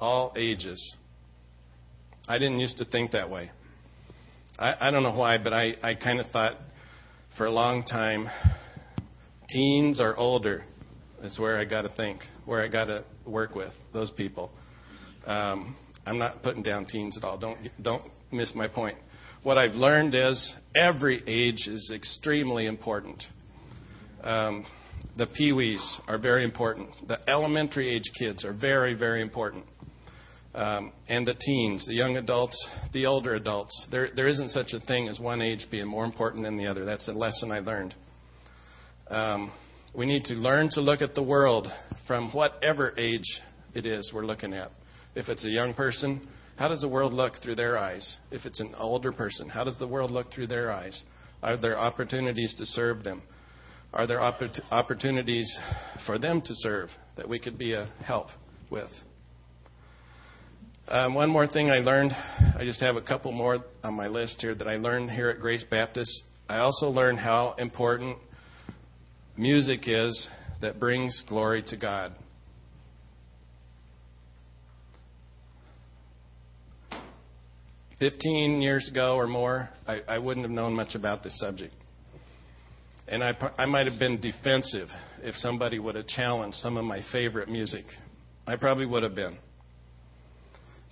All 0.00 0.32
ages. 0.36 0.80
I 2.26 2.38
didn't 2.38 2.60
used 2.60 2.78
to 2.78 2.86
think 2.86 3.10
that 3.10 3.28
way. 3.28 3.50
I, 4.58 4.88
I 4.88 4.90
don't 4.90 5.02
know 5.02 5.14
why, 5.14 5.36
but 5.36 5.52
I, 5.52 5.74
I 5.82 5.94
kind 5.94 6.20
of 6.20 6.30
thought 6.30 6.54
for 7.36 7.46
a 7.46 7.50
long 7.50 7.82
time 7.84 8.28
teens 9.50 10.00
or 10.00 10.16
older 10.16 10.64
is 11.24 11.38
where 11.38 11.58
I 11.58 11.64
got 11.64 11.82
to 11.82 11.88
think, 11.90 12.20
where 12.44 12.62
I 12.62 12.68
got 12.68 12.86
to 12.86 13.04
work 13.26 13.54
with 13.54 13.72
those 13.92 14.10
people. 14.10 14.50
Um, 15.26 15.76
I'm 16.06 16.18
not 16.18 16.42
putting 16.42 16.62
down 16.62 16.86
teens 16.86 17.16
at 17.16 17.24
all. 17.24 17.38
Don't 17.38 17.58
don't 17.82 18.04
miss 18.30 18.54
my 18.54 18.68
point. 18.68 18.96
What 19.42 19.58
I've 19.58 19.74
learned 19.74 20.14
is 20.14 20.54
every 20.74 21.22
age 21.26 21.68
is 21.68 21.90
extremely 21.94 22.66
important. 22.66 23.22
Um, 24.22 24.64
the 25.16 25.26
peewees 25.26 25.84
are 26.08 26.18
very 26.18 26.44
important. 26.44 26.88
The 27.06 27.18
elementary 27.28 27.94
age 27.94 28.10
kids 28.18 28.44
are 28.44 28.54
very, 28.54 28.94
very 28.94 29.20
important. 29.20 29.64
Um, 30.54 30.92
and 31.08 31.26
the 31.26 31.34
teens, 31.34 31.86
the 31.86 31.94
young 31.94 32.16
adults, 32.16 32.56
the 32.92 33.06
older 33.06 33.34
adults. 33.34 33.86
There, 33.90 34.10
there 34.14 34.28
isn't 34.28 34.50
such 34.50 34.72
a 34.72 34.80
thing 34.80 35.08
as 35.08 35.18
one 35.18 35.42
age 35.42 35.66
being 35.70 35.86
more 35.86 36.04
important 36.04 36.44
than 36.44 36.56
the 36.56 36.66
other. 36.66 36.84
That's 36.84 37.08
a 37.08 37.12
lesson 37.12 37.50
I 37.50 37.58
learned. 37.58 37.94
Um, 39.10 39.52
we 39.94 40.06
need 40.06 40.24
to 40.24 40.34
learn 40.34 40.68
to 40.70 40.80
look 40.80 41.02
at 41.02 41.14
the 41.14 41.22
world 41.22 41.68
from 42.06 42.32
whatever 42.32 42.92
age 42.98 43.40
it 43.74 43.86
is 43.86 44.10
we're 44.12 44.26
looking 44.26 44.52
at. 44.52 44.72
If 45.14 45.28
it's 45.28 45.44
a 45.44 45.50
young 45.50 45.72
person, 45.72 46.26
how 46.56 46.68
does 46.68 46.80
the 46.80 46.88
world 46.88 47.12
look 47.12 47.34
through 47.42 47.54
their 47.54 47.78
eyes? 47.78 48.16
If 48.32 48.44
it's 48.44 48.60
an 48.60 48.74
older 48.76 49.12
person, 49.12 49.48
how 49.48 49.62
does 49.62 49.78
the 49.78 49.86
world 49.86 50.10
look 50.10 50.32
through 50.32 50.48
their 50.48 50.72
eyes? 50.72 51.00
Are 51.42 51.56
there 51.56 51.78
opportunities 51.78 52.54
to 52.58 52.66
serve 52.66 53.04
them? 53.04 53.22
Are 53.92 54.08
there 54.08 54.18
oppor- 54.18 54.60
opportunities 54.72 55.56
for 56.06 56.18
them 56.18 56.40
to 56.42 56.54
serve 56.56 56.88
that 57.16 57.28
we 57.28 57.38
could 57.38 57.56
be 57.56 57.74
a 57.74 57.86
help 58.04 58.28
with? 58.70 58.90
Um, 60.88 61.14
one 61.14 61.30
more 61.30 61.46
thing 61.46 61.70
I 61.70 61.78
learned, 61.78 62.12
I 62.12 62.64
just 62.64 62.80
have 62.80 62.96
a 62.96 63.00
couple 63.00 63.30
more 63.30 63.64
on 63.84 63.94
my 63.94 64.08
list 64.08 64.40
here 64.40 64.54
that 64.56 64.66
I 64.66 64.76
learned 64.76 65.10
here 65.10 65.30
at 65.30 65.40
Grace 65.40 65.64
Baptist. 65.70 66.10
I 66.48 66.58
also 66.58 66.88
learned 66.88 67.20
how 67.20 67.54
important 67.58 68.18
music 69.36 69.84
is 69.86 70.28
that 70.60 70.78
brings 70.78 71.22
glory 71.28 71.62
to 71.68 71.76
God. 71.76 72.14
15 77.98 78.60
years 78.60 78.88
ago 78.90 79.16
or 79.16 79.26
more, 79.26 79.68
I, 79.86 80.00
I 80.08 80.18
wouldn't 80.18 80.44
have 80.44 80.50
known 80.50 80.74
much 80.74 80.94
about 80.94 81.22
this 81.22 81.38
subject. 81.38 81.74
And 83.06 83.22
I, 83.22 83.32
I 83.58 83.66
might 83.66 83.86
have 83.86 83.98
been 83.98 84.20
defensive 84.20 84.88
if 85.22 85.34
somebody 85.36 85.78
would 85.78 85.94
have 85.94 86.06
challenged 86.06 86.56
some 86.58 86.76
of 86.76 86.84
my 86.84 87.00
favorite 87.12 87.48
music. 87.48 87.84
I 88.46 88.56
probably 88.56 88.86
would 88.86 89.02
have 89.02 89.14
been. 89.14 89.36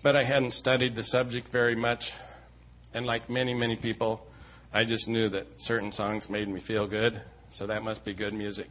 But 0.03 0.17
I 0.17 0.25
hadn't 0.25 0.53
studied 0.53 0.95
the 0.95 1.03
subject 1.05 1.49
very 1.51 1.75
much. 1.75 2.01
And 2.95 3.07
like 3.07 3.31
many, 3.31 3.55
many 3.55 3.77
people, 3.77 4.27
I 4.73 4.85
just 4.85 5.09
knew 5.09 5.29
that 5.31 5.47
certain 5.61 5.93
songs 5.93 6.29
made 6.29 6.49
me 6.49 6.63
feel 6.67 6.87
good, 6.87 7.21
so 7.55 7.67
that 7.67 7.83
must 7.83 8.05
be 8.05 8.15
good 8.15 8.35
music. 8.35 8.69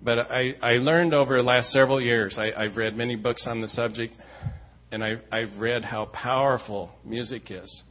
But 0.00 0.30
I, 0.30 0.54
I 0.62 0.72
learned 0.74 1.12
over 1.12 1.36
the 1.36 1.42
last 1.42 1.70
several 1.70 2.00
years, 2.00 2.38
I, 2.38 2.52
I've 2.52 2.76
read 2.76 2.96
many 2.96 3.16
books 3.16 3.46
on 3.48 3.60
the 3.60 3.68
subject, 3.68 4.14
and 4.92 5.02
I, 5.02 5.16
I've 5.32 5.58
read 5.58 5.84
how 5.84 6.06
powerful 6.06 6.90
music 7.04 7.50
is. 7.50 7.82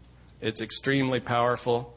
It's 0.42 0.62
extremely 0.62 1.20
powerful, 1.20 1.94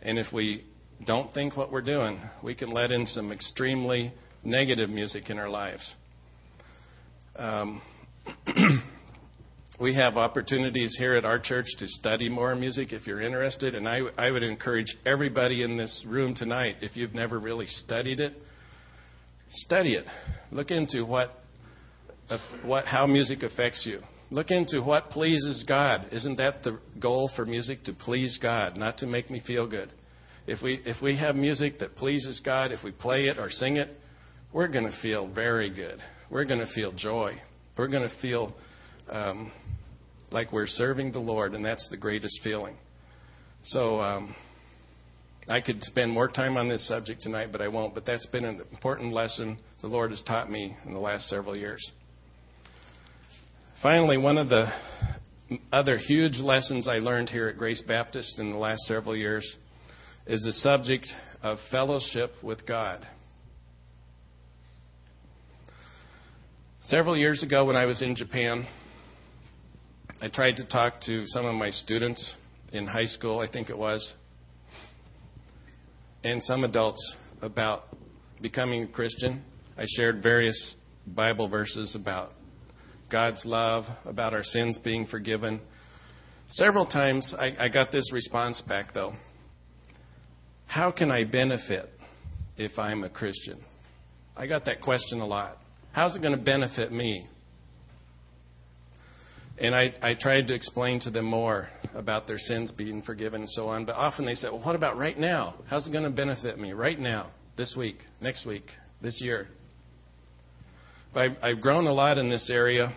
and 0.00 0.18
if 0.18 0.32
we 0.32 0.64
don't 1.04 1.32
think 1.34 1.56
what 1.56 1.70
we're 1.70 1.82
doing, 1.82 2.20
we 2.42 2.54
can 2.54 2.70
let 2.70 2.90
in 2.90 3.06
some 3.06 3.30
extremely 3.30 4.12
negative 4.42 4.88
music 4.88 5.28
in 5.30 5.38
our 5.38 5.50
lives. 5.50 5.94
Um, 7.36 7.82
we 9.82 9.92
have 9.96 10.16
opportunities 10.16 10.94
here 10.96 11.16
at 11.16 11.24
our 11.24 11.40
church 11.40 11.66
to 11.78 11.88
study 11.88 12.28
more 12.28 12.54
music 12.54 12.92
if 12.92 13.04
you're 13.04 13.20
interested, 13.20 13.74
and 13.74 13.88
I, 13.88 14.02
I 14.16 14.30
would 14.30 14.44
encourage 14.44 14.86
everybody 15.04 15.64
in 15.64 15.76
this 15.76 16.04
room 16.06 16.36
tonight, 16.36 16.76
if 16.82 16.96
you've 16.96 17.14
never 17.14 17.40
really 17.40 17.66
studied 17.66 18.20
it, 18.20 18.32
study 19.50 19.94
it. 19.94 20.04
Look 20.52 20.70
into 20.70 21.04
what, 21.04 21.32
what 22.64 22.86
how 22.86 23.08
music 23.08 23.42
affects 23.42 23.84
you. 23.84 23.98
Look 24.30 24.52
into 24.52 24.80
what 24.82 25.10
pleases 25.10 25.64
God. 25.66 26.06
Isn't 26.12 26.36
that 26.36 26.62
the 26.62 26.78
goal 27.00 27.28
for 27.34 27.44
music? 27.44 27.82
To 27.84 27.92
please 27.92 28.38
God, 28.40 28.76
not 28.76 28.98
to 28.98 29.08
make 29.08 29.30
me 29.30 29.42
feel 29.44 29.66
good. 29.66 29.90
If 30.46 30.62
we, 30.62 30.80
if 30.86 31.02
we 31.02 31.18
have 31.18 31.34
music 31.34 31.80
that 31.80 31.96
pleases 31.96 32.40
God, 32.44 32.70
if 32.70 32.84
we 32.84 32.92
play 32.92 33.24
it 33.24 33.36
or 33.36 33.50
sing 33.50 33.78
it, 33.78 33.90
we're 34.52 34.68
going 34.68 34.84
to 34.84 34.96
feel 35.02 35.26
very 35.26 35.70
good. 35.74 35.98
We're 36.30 36.44
going 36.44 36.60
to 36.60 36.72
feel 36.72 36.92
joy. 36.92 37.34
We're 37.76 37.88
going 37.88 38.08
to 38.08 38.20
feel 38.20 38.54
um, 39.10 39.50
like 40.32 40.52
we're 40.52 40.66
serving 40.66 41.12
the 41.12 41.18
Lord, 41.18 41.54
and 41.54 41.64
that's 41.64 41.88
the 41.90 41.96
greatest 41.96 42.40
feeling. 42.42 42.76
So 43.64 44.00
um, 44.00 44.34
I 45.48 45.60
could 45.60 45.82
spend 45.82 46.10
more 46.10 46.28
time 46.28 46.56
on 46.56 46.68
this 46.68 46.86
subject 46.86 47.22
tonight, 47.22 47.50
but 47.52 47.60
I 47.60 47.68
won't. 47.68 47.94
But 47.94 48.06
that's 48.06 48.26
been 48.26 48.44
an 48.44 48.62
important 48.70 49.12
lesson 49.12 49.58
the 49.80 49.88
Lord 49.88 50.10
has 50.10 50.22
taught 50.22 50.50
me 50.50 50.76
in 50.86 50.94
the 50.94 51.00
last 51.00 51.28
several 51.28 51.56
years. 51.56 51.90
Finally, 53.82 54.16
one 54.16 54.38
of 54.38 54.48
the 54.48 54.68
other 55.72 55.98
huge 55.98 56.38
lessons 56.38 56.86
I 56.86 56.98
learned 56.98 57.28
here 57.28 57.48
at 57.48 57.58
Grace 57.58 57.82
Baptist 57.86 58.38
in 58.38 58.52
the 58.52 58.58
last 58.58 58.82
several 58.82 59.16
years 59.16 59.56
is 60.26 60.42
the 60.42 60.52
subject 60.52 61.08
of 61.42 61.58
fellowship 61.70 62.32
with 62.42 62.64
God. 62.66 63.06
Several 66.82 67.16
years 67.16 67.42
ago, 67.42 67.64
when 67.64 67.76
I 67.76 67.86
was 67.86 68.02
in 68.02 68.14
Japan, 68.14 68.66
I 70.22 70.28
tried 70.28 70.54
to 70.58 70.64
talk 70.64 71.00
to 71.06 71.26
some 71.26 71.46
of 71.46 71.56
my 71.56 71.70
students 71.70 72.34
in 72.72 72.86
high 72.86 73.06
school, 73.06 73.40
I 73.40 73.48
think 73.48 73.70
it 73.70 73.76
was, 73.76 74.12
and 76.22 76.40
some 76.44 76.62
adults 76.62 77.16
about 77.40 77.88
becoming 78.40 78.84
a 78.84 78.86
Christian. 78.86 79.42
I 79.76 79.82
shared 79.96 80.22
various 80.22 80.76
Bible 81.08 81.48
verses 81.48 81.96
about 81.96 82.34
God's 83.10 83.44
love, 83.44 83.82
about 84.04 84.32
our 84.32 84.44
sins 84.44 84.78
being 84.84 85.06
forgiven. 85.06 85.60
Several 86.50 86.86
times 86.86 87.34
I, 87.36 87.64
I 87.64 87.68
got 87.68 87.90
this 87.90 88.12
response 88.12 88.62
back, 88.68 88.94
though 88.94 89.14
How 90.66 90.92
can 90.92 91.10
I 91.10 91.24
benefit 91.24 91.90
if 92.56 92.78
I'm 92.78 93.02
a 93.02 93.10
Christian? 93.10 93.58
I 94.36 94.46
got 94.46 94.66
that 94.66 94.82
question 94.82 95.18
a 95.18 95.26
lot. 95.26 95.58
How's 95.90 96.14
it 96.14 96.22
going 96.22 96.38
to 96.38 96.44
benefit 96.44 96.92
me? 96.92 97.26
And 99.58 99.74
I, 99.74 99.92
I 100.00 100.14
tried 100.14 100.46
to 100.48 100.54
explain 100.54 101.00
to 101.00 101.10
them 101.10 101.26
more 101.26 101.68
about 101.94 102.26
their 102.26 102.38
sins 102.38 102.72
being 102.72 103.02
forgiven 103.02 103.42
and 103.42 103.50
so 103.50 103.68
on. 103.68 103.84
But 103.84 103.96
often 103.96 104.24
they 104.24 104.34
said, 104.34 104.50
well, 104.50 104.62
what 104.64 104.74
about 104.74 104.96
right 104.96 105.18
now? 105.18 105.56
How's 105.68 105.86
it 105.86 105.92
going 105.92 106.04
to 106.04 106.10
benefit 106.10 106.58
me 106.58 106.72
right 106.72 106.98
now, 106.98 107.30
this 107.56 107.74
week, 107.76 107.98
next 108.20 108.46
week, 108.46 108.64
this 109.02 109.20
year? 109.20 109.48
But 111.12 111.20
I've, 111.20 111.36
I've 111.42 111.60
grown 111.60 111.86
a 111.86 111.92
lot 111.92 112.18
in 112.18 112.30
this 112.30 112.50
area. 112.50 112.92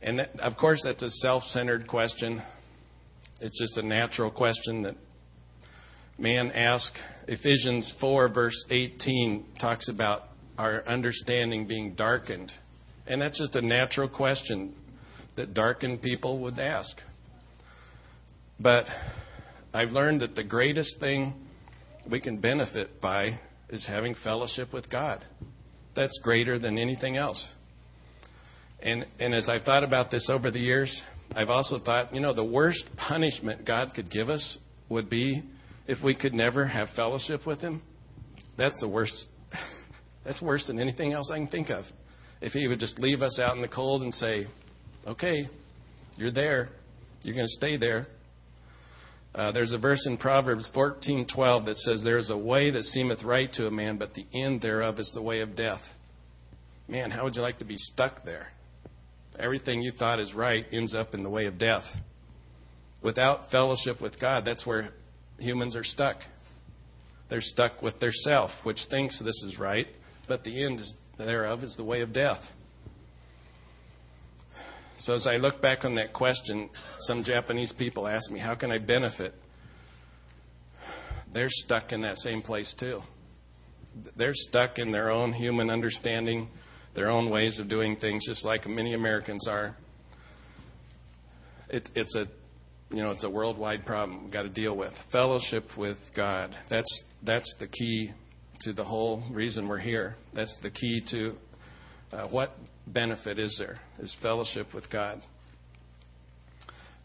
And 0.00 0.18
that, 0.18 0.38
of 0.40 0.56
course, 0.56 0.80
that's 0.84 1.02
a 1.02 1.10
self 1.10 1.42
centered 1.44 1.86
question. 1.86 2.42
It's 3.40 3.58
just 3.58 3.76
a 3.76 3.82
natural 3.82 4.30
question 4.30 4.82
that 4.82 4.96
man 6.18 6.50
asks. 6.52 6.98
Ephesians 7.28 7.94
4, 8.00 8.28
verse 8.32 8.64
18, 8.70 9.44
talks 9.60 9.88
about 9.88 10.24
our 10.56 10.86
understanding 10.86 11.66
being 11.66 11.94
darkened. 11.94 12.52
And 13.06 13.20
that's 13.20 13.38
just 13.38 13.56
a 13.56 13.62
natural 13.62 14.08
question 14.08 14.74
that 15.36 15.54
darkened 15.54 16.02
people 16.02 16.40
would 16.40 16.58
ask. 16.58 16.96
But 18.60 18.84
I've 19.72 19.90
learned 19.90 20.20
that 20.20 20.34
the 20.34 20.44
greatest 20.44 21.00
thing 21.00 21.34
we 22.10 22.20
can 22.20 22.38
benefit 22.38 23.00
by 23.00 23.38
is 23.68 23.86
having 23.86 24.14
fellowship 24.22 24.72
with 24.72 24.90
God. 24.90 25.24
That's 25.96 26.18
greater 26.22 26.58
than 26.58 26.78
anything 26.78 27.16
else. 27.16 27.44
And, 28.82 29.06
and 29.18 29.34
as 29.34 29.48
I've 29.48 29.62
thought 29.62 29.84
about 29.84 30.10
this 30.10 30.28
over 30.30 30.50
the 30.50 30.60
years, 30.60 31.02
I've 31.34 31.48
also 31.48 31.78
thought, 31.78 32.14
you 32.14 32.20
know, 32.20 32.34
the 32.34 32.44
worst 32.44 32.84
punishment 32.96 33.64
God 33.66 33.92
could 33.94 34.10
give 34.10 34.28
us 34.28 34.58
would 34.88 35.08
be 35.08 35.42
if 35.86 36.02
we 36.02 36.14
could 36.14 36.34
never 36.34 36.66
have 36.66 36.88
fellowship 36.94 37.46
with 37.46 37.60
Him. 37.60 37.82
That's 38.56 38.78
the 38.80 38.88
worst 38.88 39.26
that's 40.24 40.40
worse 40.40 40.66
than 40.66 40.78
anything 40.78 41.12
else 41.12 41.30
I 41.32 41.38
can 41.38 41.48
think 41.48 41.70
of. 41.70 41.84
If 42.40 42.52
he 42.52 42.68
would 42.68 42.78
just 42.78 42.98
leave 42.98 43.22
us 43.22 43.38
out 43.38 43.56
in 43.56 43.62
the 43.62 43.68
cold 43.68 44.02
and 44.02 44.12
say, 44.12 44.46
okay, 45.06 45.48
you're 46.16 46.32
there, 46.32 46.68
you're 47.22 47.34
going 47.34 47.46
to 47.46 47.52
stay 47.52 47.76
there. 47.76 48.06
Uh, 49.34 49.50
there's 49.50 49.72
a 49.72 49.78
verse 49.78 50.06
in 50.06 50.16
Proverbs 50.16 50.70
14:12 50.74 51.64
that 51.66 51.76
says, 51.78 52.02
"There 52.02 52.18
is 52.18 52.30
a 52.30 52.36
way 52.36 52.70
that 52.70 52.84
seemeth 52.84 53.22
right 53.24 53.52
to 53.54 53.66
a 53.66 53.70
man, 53.70 53.96
but 53.96 54.14
the 54.14 54.26
end 54.32 54.60
thereof 54.60 55.00
is 55.00 55.10
the 55.12 55.22
way 55.22 55.40
of 55.40 55.56
death." 55.56 55.82
Man, 56.86 57.10
how 57.10 57.24
would 57.24 57.34
you 57.34 57.42
like 57.42 57.58
to 57.58 57.64
be 57.64 57.78
stuck 57.78 58.24
there? 58.24 58.52
Everything 59.38 59.82
you 59.82 59.90
thought 59.90 60.20
is 60.20 60.32
right 60.34 60.64
ends 60.70 60.94
up 60.94 61.14
in 61.14 61.24
the 61.24 61.30
way 61.30 61.46
of 61.46 61.58
death. 61.58 61.84
Without 63.02 63.50
fellowship 63.50 64.00
with 64.00 64.20
God, 64.20 64.44
that's 64.44 64.64
where 64.64 64.90
humans 65.38 65.74
are 65.74 65.84
stuck. 65.84 66.18
They're 67.28 67.40
stuck 67.40 67.82
with 67.82 67.98
their 67.98 68.12
self, 68.12 68.50
which 68.62 68.78
thinks 68.90 69.18
this 69.18 69.42
is 69.42 69.58
right, 69.58 69.88
but 70.28 70.44
the 70.44 70.64
end 70.64 70.80
thereof 71.18 71.64
is 71.64 71.76
the 71.76 71.84
way 71.84 72.02
of 72.02 72.12
death. 72.12 72.40
So 75.00 75.14
as 75.14 75.26
I 75.26 75.36
look 75.36 75.60
back 75.60 75.84
on 75.84 75.94
that 75.96 76.12
question, 76.12 76.70
some 77.00 77.24
Japanese 77.24 77.72
people 77.76 78.06
ask 78.06 78.30
me, 78.30 78.38
How 78.38 78.54
can 78.54 78.70
I 78.70 78.78
benefit? 78.78 79.34
They're 81.32 81.48
stuck 81.50 81.92
in 81.92 82.02
that 82.02 82.16
same 82.18 82.42
place 82.42 82.74
too. 82.78 83.00
They're 84.16 84.34
stuck 84.34 84.78
in 84.78 84.92
their 84.92 85.10
own 85.10 85.32
human 85.32 85.68
understanding, 85.68 86.48
their 86.94 87.10
own 87.10 87.30
ways 87.30 87.58
of 87.58 87.68
doing 87.68 87.96
things, 87.96 88.24
just 88.26 88.44
like 88.44 88.66
many 88.66 88.94
Americans 88.94 89.48
are. 89.48 89.76
It, 91.68 91.88
it's 91.94 92.14
a 92.16 92.26
you 92.90 93.02
know, 93.02 93.10
it's 93.10 93.24
a 93.24 93.30
worldwide 93.30 93.84
problem 93.84 94.24
we've 94.24 94.32
got 94.32 94.42
to 94.42 94.48
deal 94.48 94.76
with. 94.76 94.92
Fellowship 95.10 95.64
with 95.76 95.96
God. 96.14 96.54
That's 96.70 97.04
that's 97.24 97.52
the 97.58 97.66
key 97.66 98.12
to 98.60 98.72
the 98.72 98.84
whole 98.84 99.24
reason 99.32 99.66
we're 99.68 99.78
here. 99.78 100.16
That's 100.32 100.56
the 100.62 100.70
key 100.70 101.02
to 101.10 101.34
uh, 102.14 102.28
what 102.28 102.52
benefit 102.86 103.38
is 103.38 103.56
there? 103.58 103.80
Is 103.98 104.16
fellowship 104.22 104.68
with 104.72 104.88
God. 104.90 105.20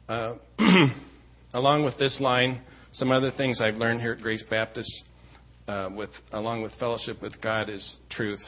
Uh, 0.08 0.36
along 1.54 1.84
with 1.84 1.98
this 1.98 2.20
line, 2.20 2.62
some 2.92 3.12
other 3.12 3.32
things 3.36 3.60
I've 3.62 3.76
learned 3.76 4.02
here 4.02 4.14
at 4.14 4.20
Grace 4.20 4.44
Baptist, 4.50 5.04
uh, 5.68 5.90
with 5.96 6.12
along 6.32 6.62
with 6.62 6.74
fellowship 6.80 7.22
with 7.22 7.42
God, 7.42 7.70
is 7.70 7.98
truth. 8.12 8.42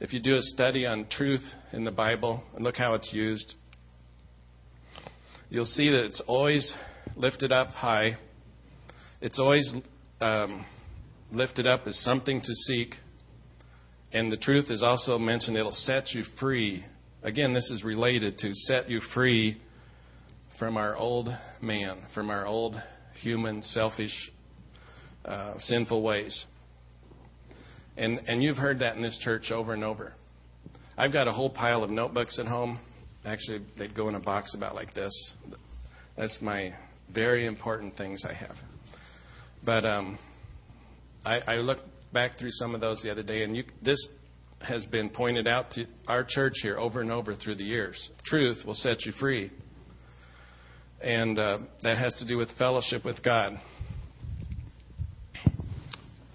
If 0.00 0.12
you 0.12 0.20
do 0.20 0.36
a 0.36 0.42
study 0.42 0.86
on 0.86 1.06
truth 1.10 1.44
in 1.72 1.84
the 1.84 1.92
Bible 1.92 2.42
and 2.54 2.64
look 2.64 2.76
how 2.76 2.94
it's 2.94 3.12
used, 3.12 3.54
you'll 5.50 5.64
see 5.66 5.90
that 5.90 6.04
it's 6.04 6.22
always 6.26 6.74
lifted 7.16 7.52
up 7.52 7.68
high. 7.68 8.16
It's 9.20 9.38
always 9.38 9.74
um, 10.20 10.64
lifted 11.32 11.66
up 11.66 11.86
as 11.86 11.98
something 12.00 12.40
to 12.40 12.54
seek. 12.54 12.94
And 14.14 14.30
the 14.30 14.36
truth 14.36 14.70
is 14.70 14.80
also 14.80 15.18
mentioned, 15.18 15.56
it'll 15.56 15.72
set 15.72 16.12
you 16.12 16.22
free. 16.38 16.84
Again, 17.24 17.52
this 17.52 17.68
is 17.68 17.82
related 17.82 18.38
to 18.38 18.54
set 18.54 18.88
you 18.88 19.00
free 19.12 19.60
from 20.56 20.76
our 20.76 20.96
old 20.96 21.28
man, 21.60 21.98
from 22.14 22.30
our 22.30 22.46
old 22.46 22.76
human, 23.20 23.60
selfish, 23.64 24.30
uh, 25.24 25.54
sinful 25.58 26.00
ways. 26.00 26.44
And, 27.96 28.20
and 28.28 28.40
you've 28.40 28.56
heard 28.56 28.78
that 28.78 28.94
in 28.94 29.02
this 29.02 29.18
church 29.18 29.50
over 29.50 29.74
and 29.74 29.82
over. 29.82 30.12
I've 30.96 31.12
got 31.12 31.26
a 31.26 31.32
whole 31.32 31.50
pile 31.50 31.82
of 31.82 31.90
notebooks 31.90 32.38
at 32.38 32.46
home. 32.46 32.78
Actually, 33.24 33.62
they'd 33.76 33.96
go 33.96 34.08
in 34.08 34.14
a 34.14 34.20
box 34.20 34.54
about 34.54 34.76
like 34.76 34.94
this. 34.94 35.12
That's 36.16 36.38
my 36.40 36.72
very 37.12 37.46
important 37.46 37.96
things 37.96 38.22
I 38.24 38.32
have. 38.32 38.54
But 39.64 39.84
um, 39.84 40.20
I, 41.24 41.38
I 41.38 41.54
looked 41.56 41.88
back 42.14 42.38
through 42.38 42.52
some 42.52 42.76
of 42.76 42.80
those 42.80 43.02
the 43.02 43.10
other 43.10 43.24
day, 43.24 43.42
and 43.42 43.56
you, 43.56 43.64
this 43.82 44.08
has 44.60 44.86
been 44.86 45.10
pointed 45.10 45.48
out 45.48 45.72
to 45.72 45.84
our 46.06 46.24
church 46.26 46.54
here 46.62 46.78
over 46.78 47.00
and 47.00 47.10
over 47.10 47.34
through 47.34 47.56
the 47.56 47.64
years. 47.64 48.10
Truth 48.24 48.64
will 48.64 48.74
set 48.74 49.04
you 49.04 49.12
free. 49.18 49.50
And 51.02 51.38
uh, 51.38 51.58
that 51.82 51.98
has 51.98 52.14
to 52.14 52.26
do 52.26 52.38
with 52.38 52.48
fellowship 52.56 53.04
with 53.04 53.22
God. 53.22 53.60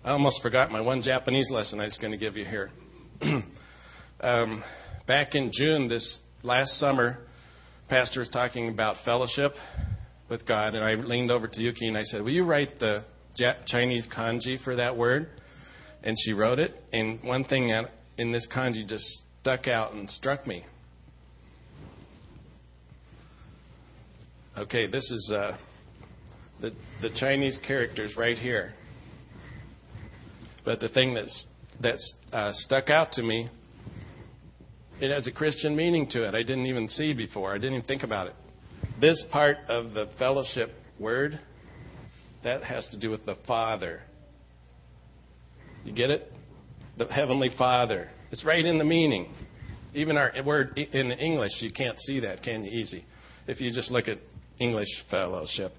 I 0.04 0.12
almost 0.12 0.42
forgot 0.42 0.70
my 0.70 0.82
one 0.82 1.02
Japanese 1.02 1.50
lesson 1.50 1.80
I 1.80 1.86
was 1.86 1.98
going 1.98 2.12
to 2.12 2.18
give 2.18 2.36
you 2.36 2.46
here. 2.46 2.70
um, 4.20 4.63
back 5.08 5.34
in 5.34 5.50
June, 5.52 5.88
this 5.88 6.22
last 6.44 6.72
summer, 6.74 7.20
Pastor 7.89 8.20
was 8.20 8.30
talking 8.30 8.70
about 8.70 8.98
fellowship 9.06 9.54
with 10.30 10.46
God, 10.46 10.76
and 10.76 10.84
I 10.84 10.96
leaned 10.96 11.32
over 11.32 11.48
to 11.48 11.62
Yuki 11.62 11.88
and 11.88 11.98
I 11.98 12.04
said, 12.04 12.22
Will 12.22 12.32
you 12.32 12.44
write 12.44 12.80
the 12.80 13.06
Chinese 13.65 14.08
kanji 14.15 14.62
for 14.63 14.76
that 14.76 14.98
word, 14.98 15.30
and 16.03 16.15
she 16.19 16.33
wrote 16.33 16.59
it. 16.59 16.75
And 16.93 17.21
one 17.23 17.43
thing 17.43 17.69
in 18.17 18.31
this 18.31 18.47
kanji 18.53 18.88
just 18.88 19.23
stuck 19.41 19.67
out 19.67 19.93
and 19.93 20.09
struck 20.09 20.45
me. 20.45 20.65
Okay, 24.57 24.88
this 24.88 25.09
is 25.09 25.31
uh, 25.33 25.57
the 26.59 26.71
the 27.01 27.09
Chinese 27.15 27.57
characters 27.65 28.15
right 28.17 28.38
here. 28.38 28.73
But 30.65 30.79
the 30.79 30.89
thing 30.89 31.13
that's 31.13 31.47
that's 31.81 32.15
uh, 32.33 32.51
stuck 32.51 32.89
out 32.89 33.13
to 33.13 33.23
me, 33.23 33.49
it 34.99 35.12
has 35.12 35.27
a 35.27 35.31
Christian 35.31 35.75
meaning 35.75 36.09
to 36.09 36.27
it. 36.27 36.35
I 36.35 36.43
didn't 36.43 36.65
even 36.65 36.89
see 36.89 37.13
before. 37.13 37.53
I 37.53 37.57
didn't 37.57 37.75
even 37.75 37.88
think 37.88 38.03
about 38.03 38.27
it. 38.27 38.35
This 38.99 39.23
part 39.31 39.57
of 39.69 39.93
the 39.93 40.09
fellowship 40.19 40.73
word 40.99 41.39
that 42.43 42.63
has 42.63 42.88
to 42.91 42.99
do 42.99 43.09
with 43.09 43.25
the 43.25 43.35
Father. 43.47 44.01
You 45.84 45.94
get 45.94 46.10
it? 46.10 46.32
The 46.98 47.06
Heavenly 47.06 47.52
Father. 47.58 48.10
It's 48.32 48.44
right 48.44 48.63
in 48.63 48.78
the 48.78 48.86
meaning. 48.86 49.34
Even 49.94 50.18
our 50.18 50.32
word 50.46 50.78
in 50.78 51.12
English, 51.12 51.52
you 51.62 51.72
can't 51.72 51.98
see 52.00 52.20
that, 52.22 52.44
can 52.44 52.63
you? 52.63 52.72
Easy. 52.72 53.06
If 53.48 53.60
you 53.60 53.72
just 53.72 53.89
look 53.89 54.08
at 54.08 54.20
English 54.60 54.89
fellowship, 55.10 55.72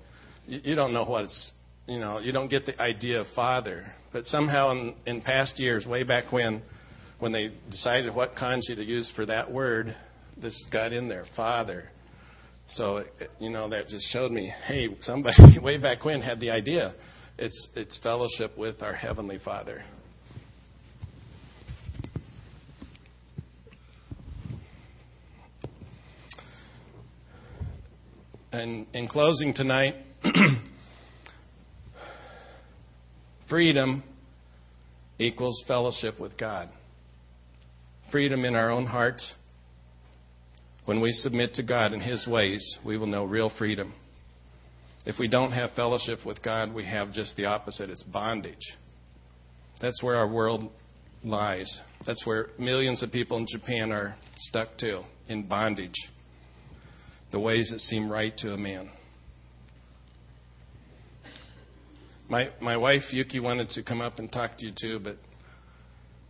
you 0.46 0.74
don't 0.74 0.92
know 0.92 1.04
what 1.04 1.24
it's, 1.24 1.52
you 1.86 2.00
know, 2.00 2.18
you 2.18 2.32
don't 2.32 2.48
get 2.48 2.66
the 2.66 2.80
idea 2.80 3.20
of 3.20 3.26
Father. 3.36 3.92
But 4.12 4.26
somehow 4.26 4.72
in, 4.72 4.94
in 5.06 5.22
past 5.22 5.60
years, 5.60 5.86
way 5.86 6.02
back 6.02 6.32
when, 6.32 6.62
when 7.20 7.30
they 7.30 7.52
decided 7.70 8.14
what 8.14 8.34
kanji 8.34 8.74
to 8.74 8.82
use 8.82 9.12
for 9.14 9.26
that 9.26 9.52
word, 9.52 9.94
this 10.36 10.66
got 10.72 10.92
in 10.92 11.08
there, 11.08 11.26
Father. 11.36 11.90
So, 12.68 13.04
you 13.38 13.50
know, 13.50 13.68
that 13.68 13.88
just 13.88 14.06
showed 14.12 14.32
me, 14.32 14.52
hey, 14.66 14.88
somebody 15.02 15.58
way 15.62 15.76
back 15.76 16.04
when 16.04 16.20
had 16.20 16.40
the 16.40 16.50
idea. 16.50 16.94
It's, 17.42 17.70
it's 17.74 17.98
fellowship 18.02 18.58
with 18.58 18.82
our 18.82 18.92
Heavenly 18.92 19.38
Father. 19.42 19.82
And 28.52 28.86
in 28.92 29.08
closing 29.08 29.54
tonight, 29.54 29.94
freedom 33.48 34.02
equals 35.18 35.64
fellowship 35.66 36.20
with 36.20 36.36
God. 36.36 36.68
Freedom 38.12 38.44
in 38.44 38.54
our 38.54 38.70
own 38.70 38.84
hearts. 38.84 39.32
When 40.84 41.00
we 41.00 41.10
submit 41.10 41.54
to 41.54 41.62
God 41.62 41.94
and 41.94 42.02
His 42.02 42.26
ways, 42.26 42.76
we 42.84 42.98
will 42.98 43.06
know 43.06 43.24
real 43.24 43.50
freedom. 43.56 43.94
If 45.06 45.18
we 45.18 45.28
don't 45.28 45.52
have 45.52 45.70
fellowship 45.72 46.26
with 46.26 46.42
God, 46.42 46.74
we 46.74 46.84
have 46.84 47.12
just 47.12 47.36
the 47.36 47.46
opposite 47.46 47.88
it's 47.88 48.02
bondage. 48.02 48.76
That's 49.80 50.02
where 50.02 50.16
our 50.16 50.28
world 50.28 50.70
lies. 51.24 51.80
That's 52.06 52.24
where 52.26 52.48
millions 52.58 53.02
of 53.02 53.10
people 53.10 53.38
in 53.38 53.46
Japan 53.50 53.92
are 53.92 54.16
stuck 54.36 54.76
to, 54.78 55.02
in 55.28 55.44
bondage. 55.44 55.94
The 57.32 57.40
ways 57.40 57.70
that 57.70 57.78
seem 57.80 58.10
right 58.10 58.36
to 58.38 58.52
a 58.52 58.58
man. 58.58 58.90
My 62.28 62.50
my 62.60 62.76
wife 62.76 63.02
Yuki 63.10 63.40
wanted 63.40 63.70
to 63.70 63.82
come 63.82 64.00
up 64.00 64.18
and 64.18 64.30
talk 64.30 64.58
to 64.58 64.66
you 64.66 64.72
too, 64.80 65.00
but 65.00 65.16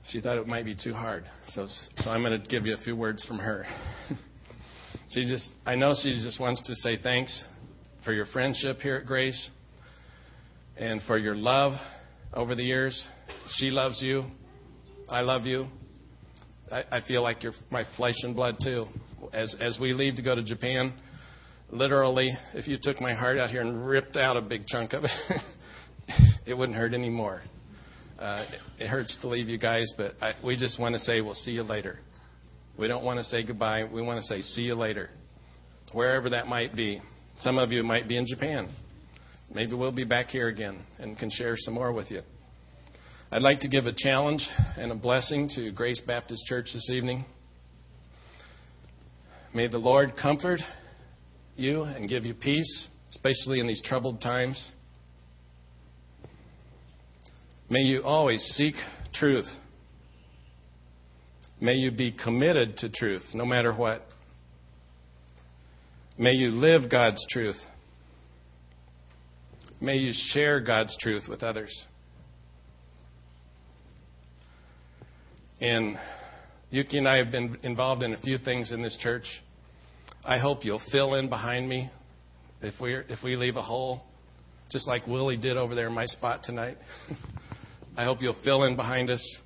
she 0.09 0.21
thought 0.21 0.39
it 0.39 0.47
might 0.47 0.65
be 0.65 0.75
too 0.75 0.95
hard. 0.95 1.25
So 1.53 1.67
so 1.97 2.11
I'm 2.11 2.23
going 2.23 2.41
to 2.41 2.49
give 2.49 2.67
you 2.67 2.75
a 2.75 2.79
few 2.79 2.97
words 2.97 3.25
from 3.27 3.39
her. 3.39 3.67
she 5.11 5.25
just 5.27 5.53
I 5.67 5.75
know 5.75 5.93
she 6.01 6.13
just 6.13 6.41
wants 6.41 6.63
to 6.65 6.75
say 6.77 6.99
thanks 7.03 7.45
for 8.05 8.13
your 8.13 8.27
friendship 8.27 8.81
here 8.81 8.97
at 8.97 9.07
Grace 9.07 9.51
and 10.77 11.03
for 11.03 11.19
your 11.19 11.35
love 11.35 11.73
over 12.33 12.55
the 12.55 12.63
years. 12.63 13.07
She 13.57 13.71
loves 13.71 14.01
you. 14.03 14.25
I 15.09 15.21
love 15.21 15.45
you. 15.45 15.67
I, 16.71 16.85
I 16.91 17.01
feel 17.07 17.23
like 17.23 17.43
you're 17.43 17.53
my 17.71 17.85
flesh 17.97 18.15
and 18.23 18.35
blood 18.35 18.57
too. 18.63 18.87
As 19.33 19.55
as 19.61 19.79
we 19.79 19.93
leave 19.93 20.17
to 20.17 20.23
go 20.23 20.35
to 20.35 20.43
Japan, 20.43 20.95
literally, 21.71 22.31
if 22.55 22.67
you 22.67 22.79
took 22.81 23.01
my 23.01 23.13
heart 23.13 23.39
out 23.39 23.51
here 23.51 23.61
and 23.61 23.87
ripped 23.87 24.17
out 24.17 24.37
a 24.37 24.41
big 24.41 24.67
chunk 24.67 24.93
of 24.95 25.05
it, 25.05 25.11
it 26.47 26.55
wouldn't 26.55 26.79
hurt 26.79 26.95
anymore. 26.95 27.43
Uh, 28.19 28.45
it, 28.79 28.85
it 28.85 28.89
hurts 28.89 29.17
to 29.21 29.29
leave 29.29 29.49
you 29.49 29.59
guys, 29.59 29.93
but 29.97 30.15
I, 30.23 30.33
we 30.45 30.57
just 30.57 30.79
want 30.81 30.95
to 30.95 31.01
say 31.01 31.21
we'll 31.21 31.35
see 31.35 31.53
you 31.53 31.63
later. 31.63 31.99
We 32.79 32.89
don't 32.89 33.05
want 33.05 33.19
to 33.19 33.25
say 33.25 33.43
goodbye. 33.43 33.85
We 33.85 34.01
want 34.01 34.21
to 34.21 34.27
say 34.27 34.41
see 34.41 34.63
you 34.63 34.75
later, 34.75 35.11
wherever 35.93 36.31
that 36.31 36.47
might 36.47 36.75
be. 36.75 37.03
Some 37.40 37.59
of 37.59 37.72
you 37.72 37.83
might 37.83 38.07
be 38.07 38.18
in 38.18 38.26
Japan. 38.26 38.68
Maybe 39.55 39.74
we'll 39.74 39.92
be 39.92 40.05
back 40.05 40.29
here 40.29 40.48
again 40.48 40.79
and 40.98 41.18
can 41.18 41.31
share 41.31 41.57
some 41.57 41.72
more 41.72 41.90
with 41.90 42.11
you. 42.11 42.20
I'd 43.33 43.40
like 43.40 43.61
to 43.61 43.68
give 43.68 43.87
a 43.87 43.94
challenge 43.96 44.46
and 44.76 44.92
a 44.92 44.94
blessing 44.94 45.48
to 45.55 45.70
Grace 45.70 46.03
Baptist 46.07 46.44
Church 46.44 46.68
this 46.74 46.90
evening. 46.90 47.24
May 49.55 49.68
the 49.68 49.79
Lord 49.79 50.18
comfort 50.20 50.61
you 51.57 51.85
and 51.85 52.11
give 52.11 52.26
you 52.26 52.35
peace, 52.35 52.88
especially 53.09 53.59
in 53.59 53.66
these 53.66 53.83
troubled 53.83 54.20
times. 54.20 54.62
May 57.70 57.81
you 57.81 58.03
always 58.03 58.42
seek 58.55 58.74
truth. 59.14 59.48
May 61.59 61.74
you 61.74 61.90
be 61.90 62.12
committed 62.12 62.76
to 62.79 62.90
truth, 62.90 63.24
no 63.33 63.46
matter 63.46 63.72
what. 63.72 64.10
May 66.21 66.33
you 66.33 66.51
live 66.51 66.91
God's 66.91 67.27
truth. 67.31 67.57
May 69.81 69.97
you 69.97 70.13
share 70.35 70.61
God's 70.61 70.95
truth 71.01 71.23
with 71.27 71.43
others. 71.43 71.75
And 75.63 75.97
Yuki 76.69 76.99
and 76.99 77.09
I 77.09 77.17
have 77.17 77.33
been 77.33 77.57
involved 77.63 78.03
in 78.03 78.13
a 78.13 78.21
few 78.21 78.37
things 78.37 78.71
in 78.71 78.83
this 78.83 78.99
church. 79.01 79.25
I 80.23 80.37
hope 80.37 80.63
you'll 80.63 80.83
fill 80.93 81.15
in 81.15 81.31
behind 81.31 81.67
me 81.67 81.91
if 82.61 82.79
we 82.83 82.97
if 82.97 83.23
we 83.25 83.37
leave 83.37 83.57
a 83.57 83.63
hole, 83.63 84.03
just 84.71 84.87
like 84.87 85.07
Willie 85.07 85.39
did 85.39 85.57
over 85.57 85.75
there 85.75 85.87
in 85.87 85.95
my 85.95 86.05
spot 86.05 86.43
tonight. 86.43 86.77
I 87.97 88.05
hope 88.05 88.21
you'll 88.21 88.37
fill 88.45 88.65
in 88.65 88.77
behind 88.77 89.09
us 89.09 89.39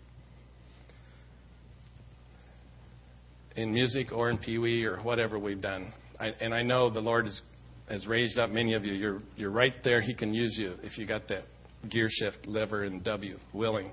in 3.55 3.73
music 3.73 4.11
or 4.11 4.29
in 4.29 4.39
Pee 4.39 4.59
Wee 4.59 4.85
or 4.85 4.99
whatever 5.05 5.39
we've 5.39 5.61
done. 5.61 5.93
I, 6.19 6.29
and 6.41 6.55
I 6.55 6.63
know 6.63 6.91
the 6.91 7.01
Lord 7.01 7.27
has, 7.27 7.43
has 7.89 8.07
raised 8.07 8.39
up 8.39 8.51
many 8.51 8.75
of 8.75 8.85
you. 8.85 8.93
You're, 8.93 9.21
you're 9.37 9.51
right 9.51 9.75
there. 9.83 10.01
He 10.01 10.15
can 10.15 10.33
use 10.33 10.57
you 10.59 10.75
if 10.83 10.99
you 10.99 11.07
got 11.07 11.29
that 11.29 11.45
gear 11.91 12.09
shift 12.11 12.47
lever 12.47 12.85
and 12.85 13.03
W, 13.05 13.39
willing. 13.53 13.91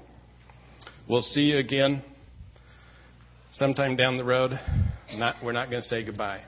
We'll 1.07 1.21
see 1.21 1.41
you 1.41 1.57
again 1.57 2.03
sometime 3.51 3.95
down 3.95 4.17
the 4.17 4.23
road. 4.23 4.51
Not, 5.15 5.35
we're 5.43 5.51
not 5.51 5.69
going 5.69 5.81
to 5.81 5.87
say 5.87 6.05
goodbye. 6.05 6.41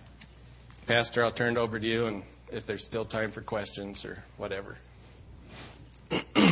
Pastor, 0.88 1.24
I'll 1.24 1.34
turn 1.34 1.58
it 1.58 1.60
over 1.60 1.80
to 1.80 1.86
you, 1.86 2.06
and 2.06 2.24
if 2.52 2.66
there's 2.68 2.84
still 2.84 3.06
time 3.06 3.32
for 3.32 3.42
questions 3.42 4.06
or 4.06 4.24
whatever. 4.38 4.78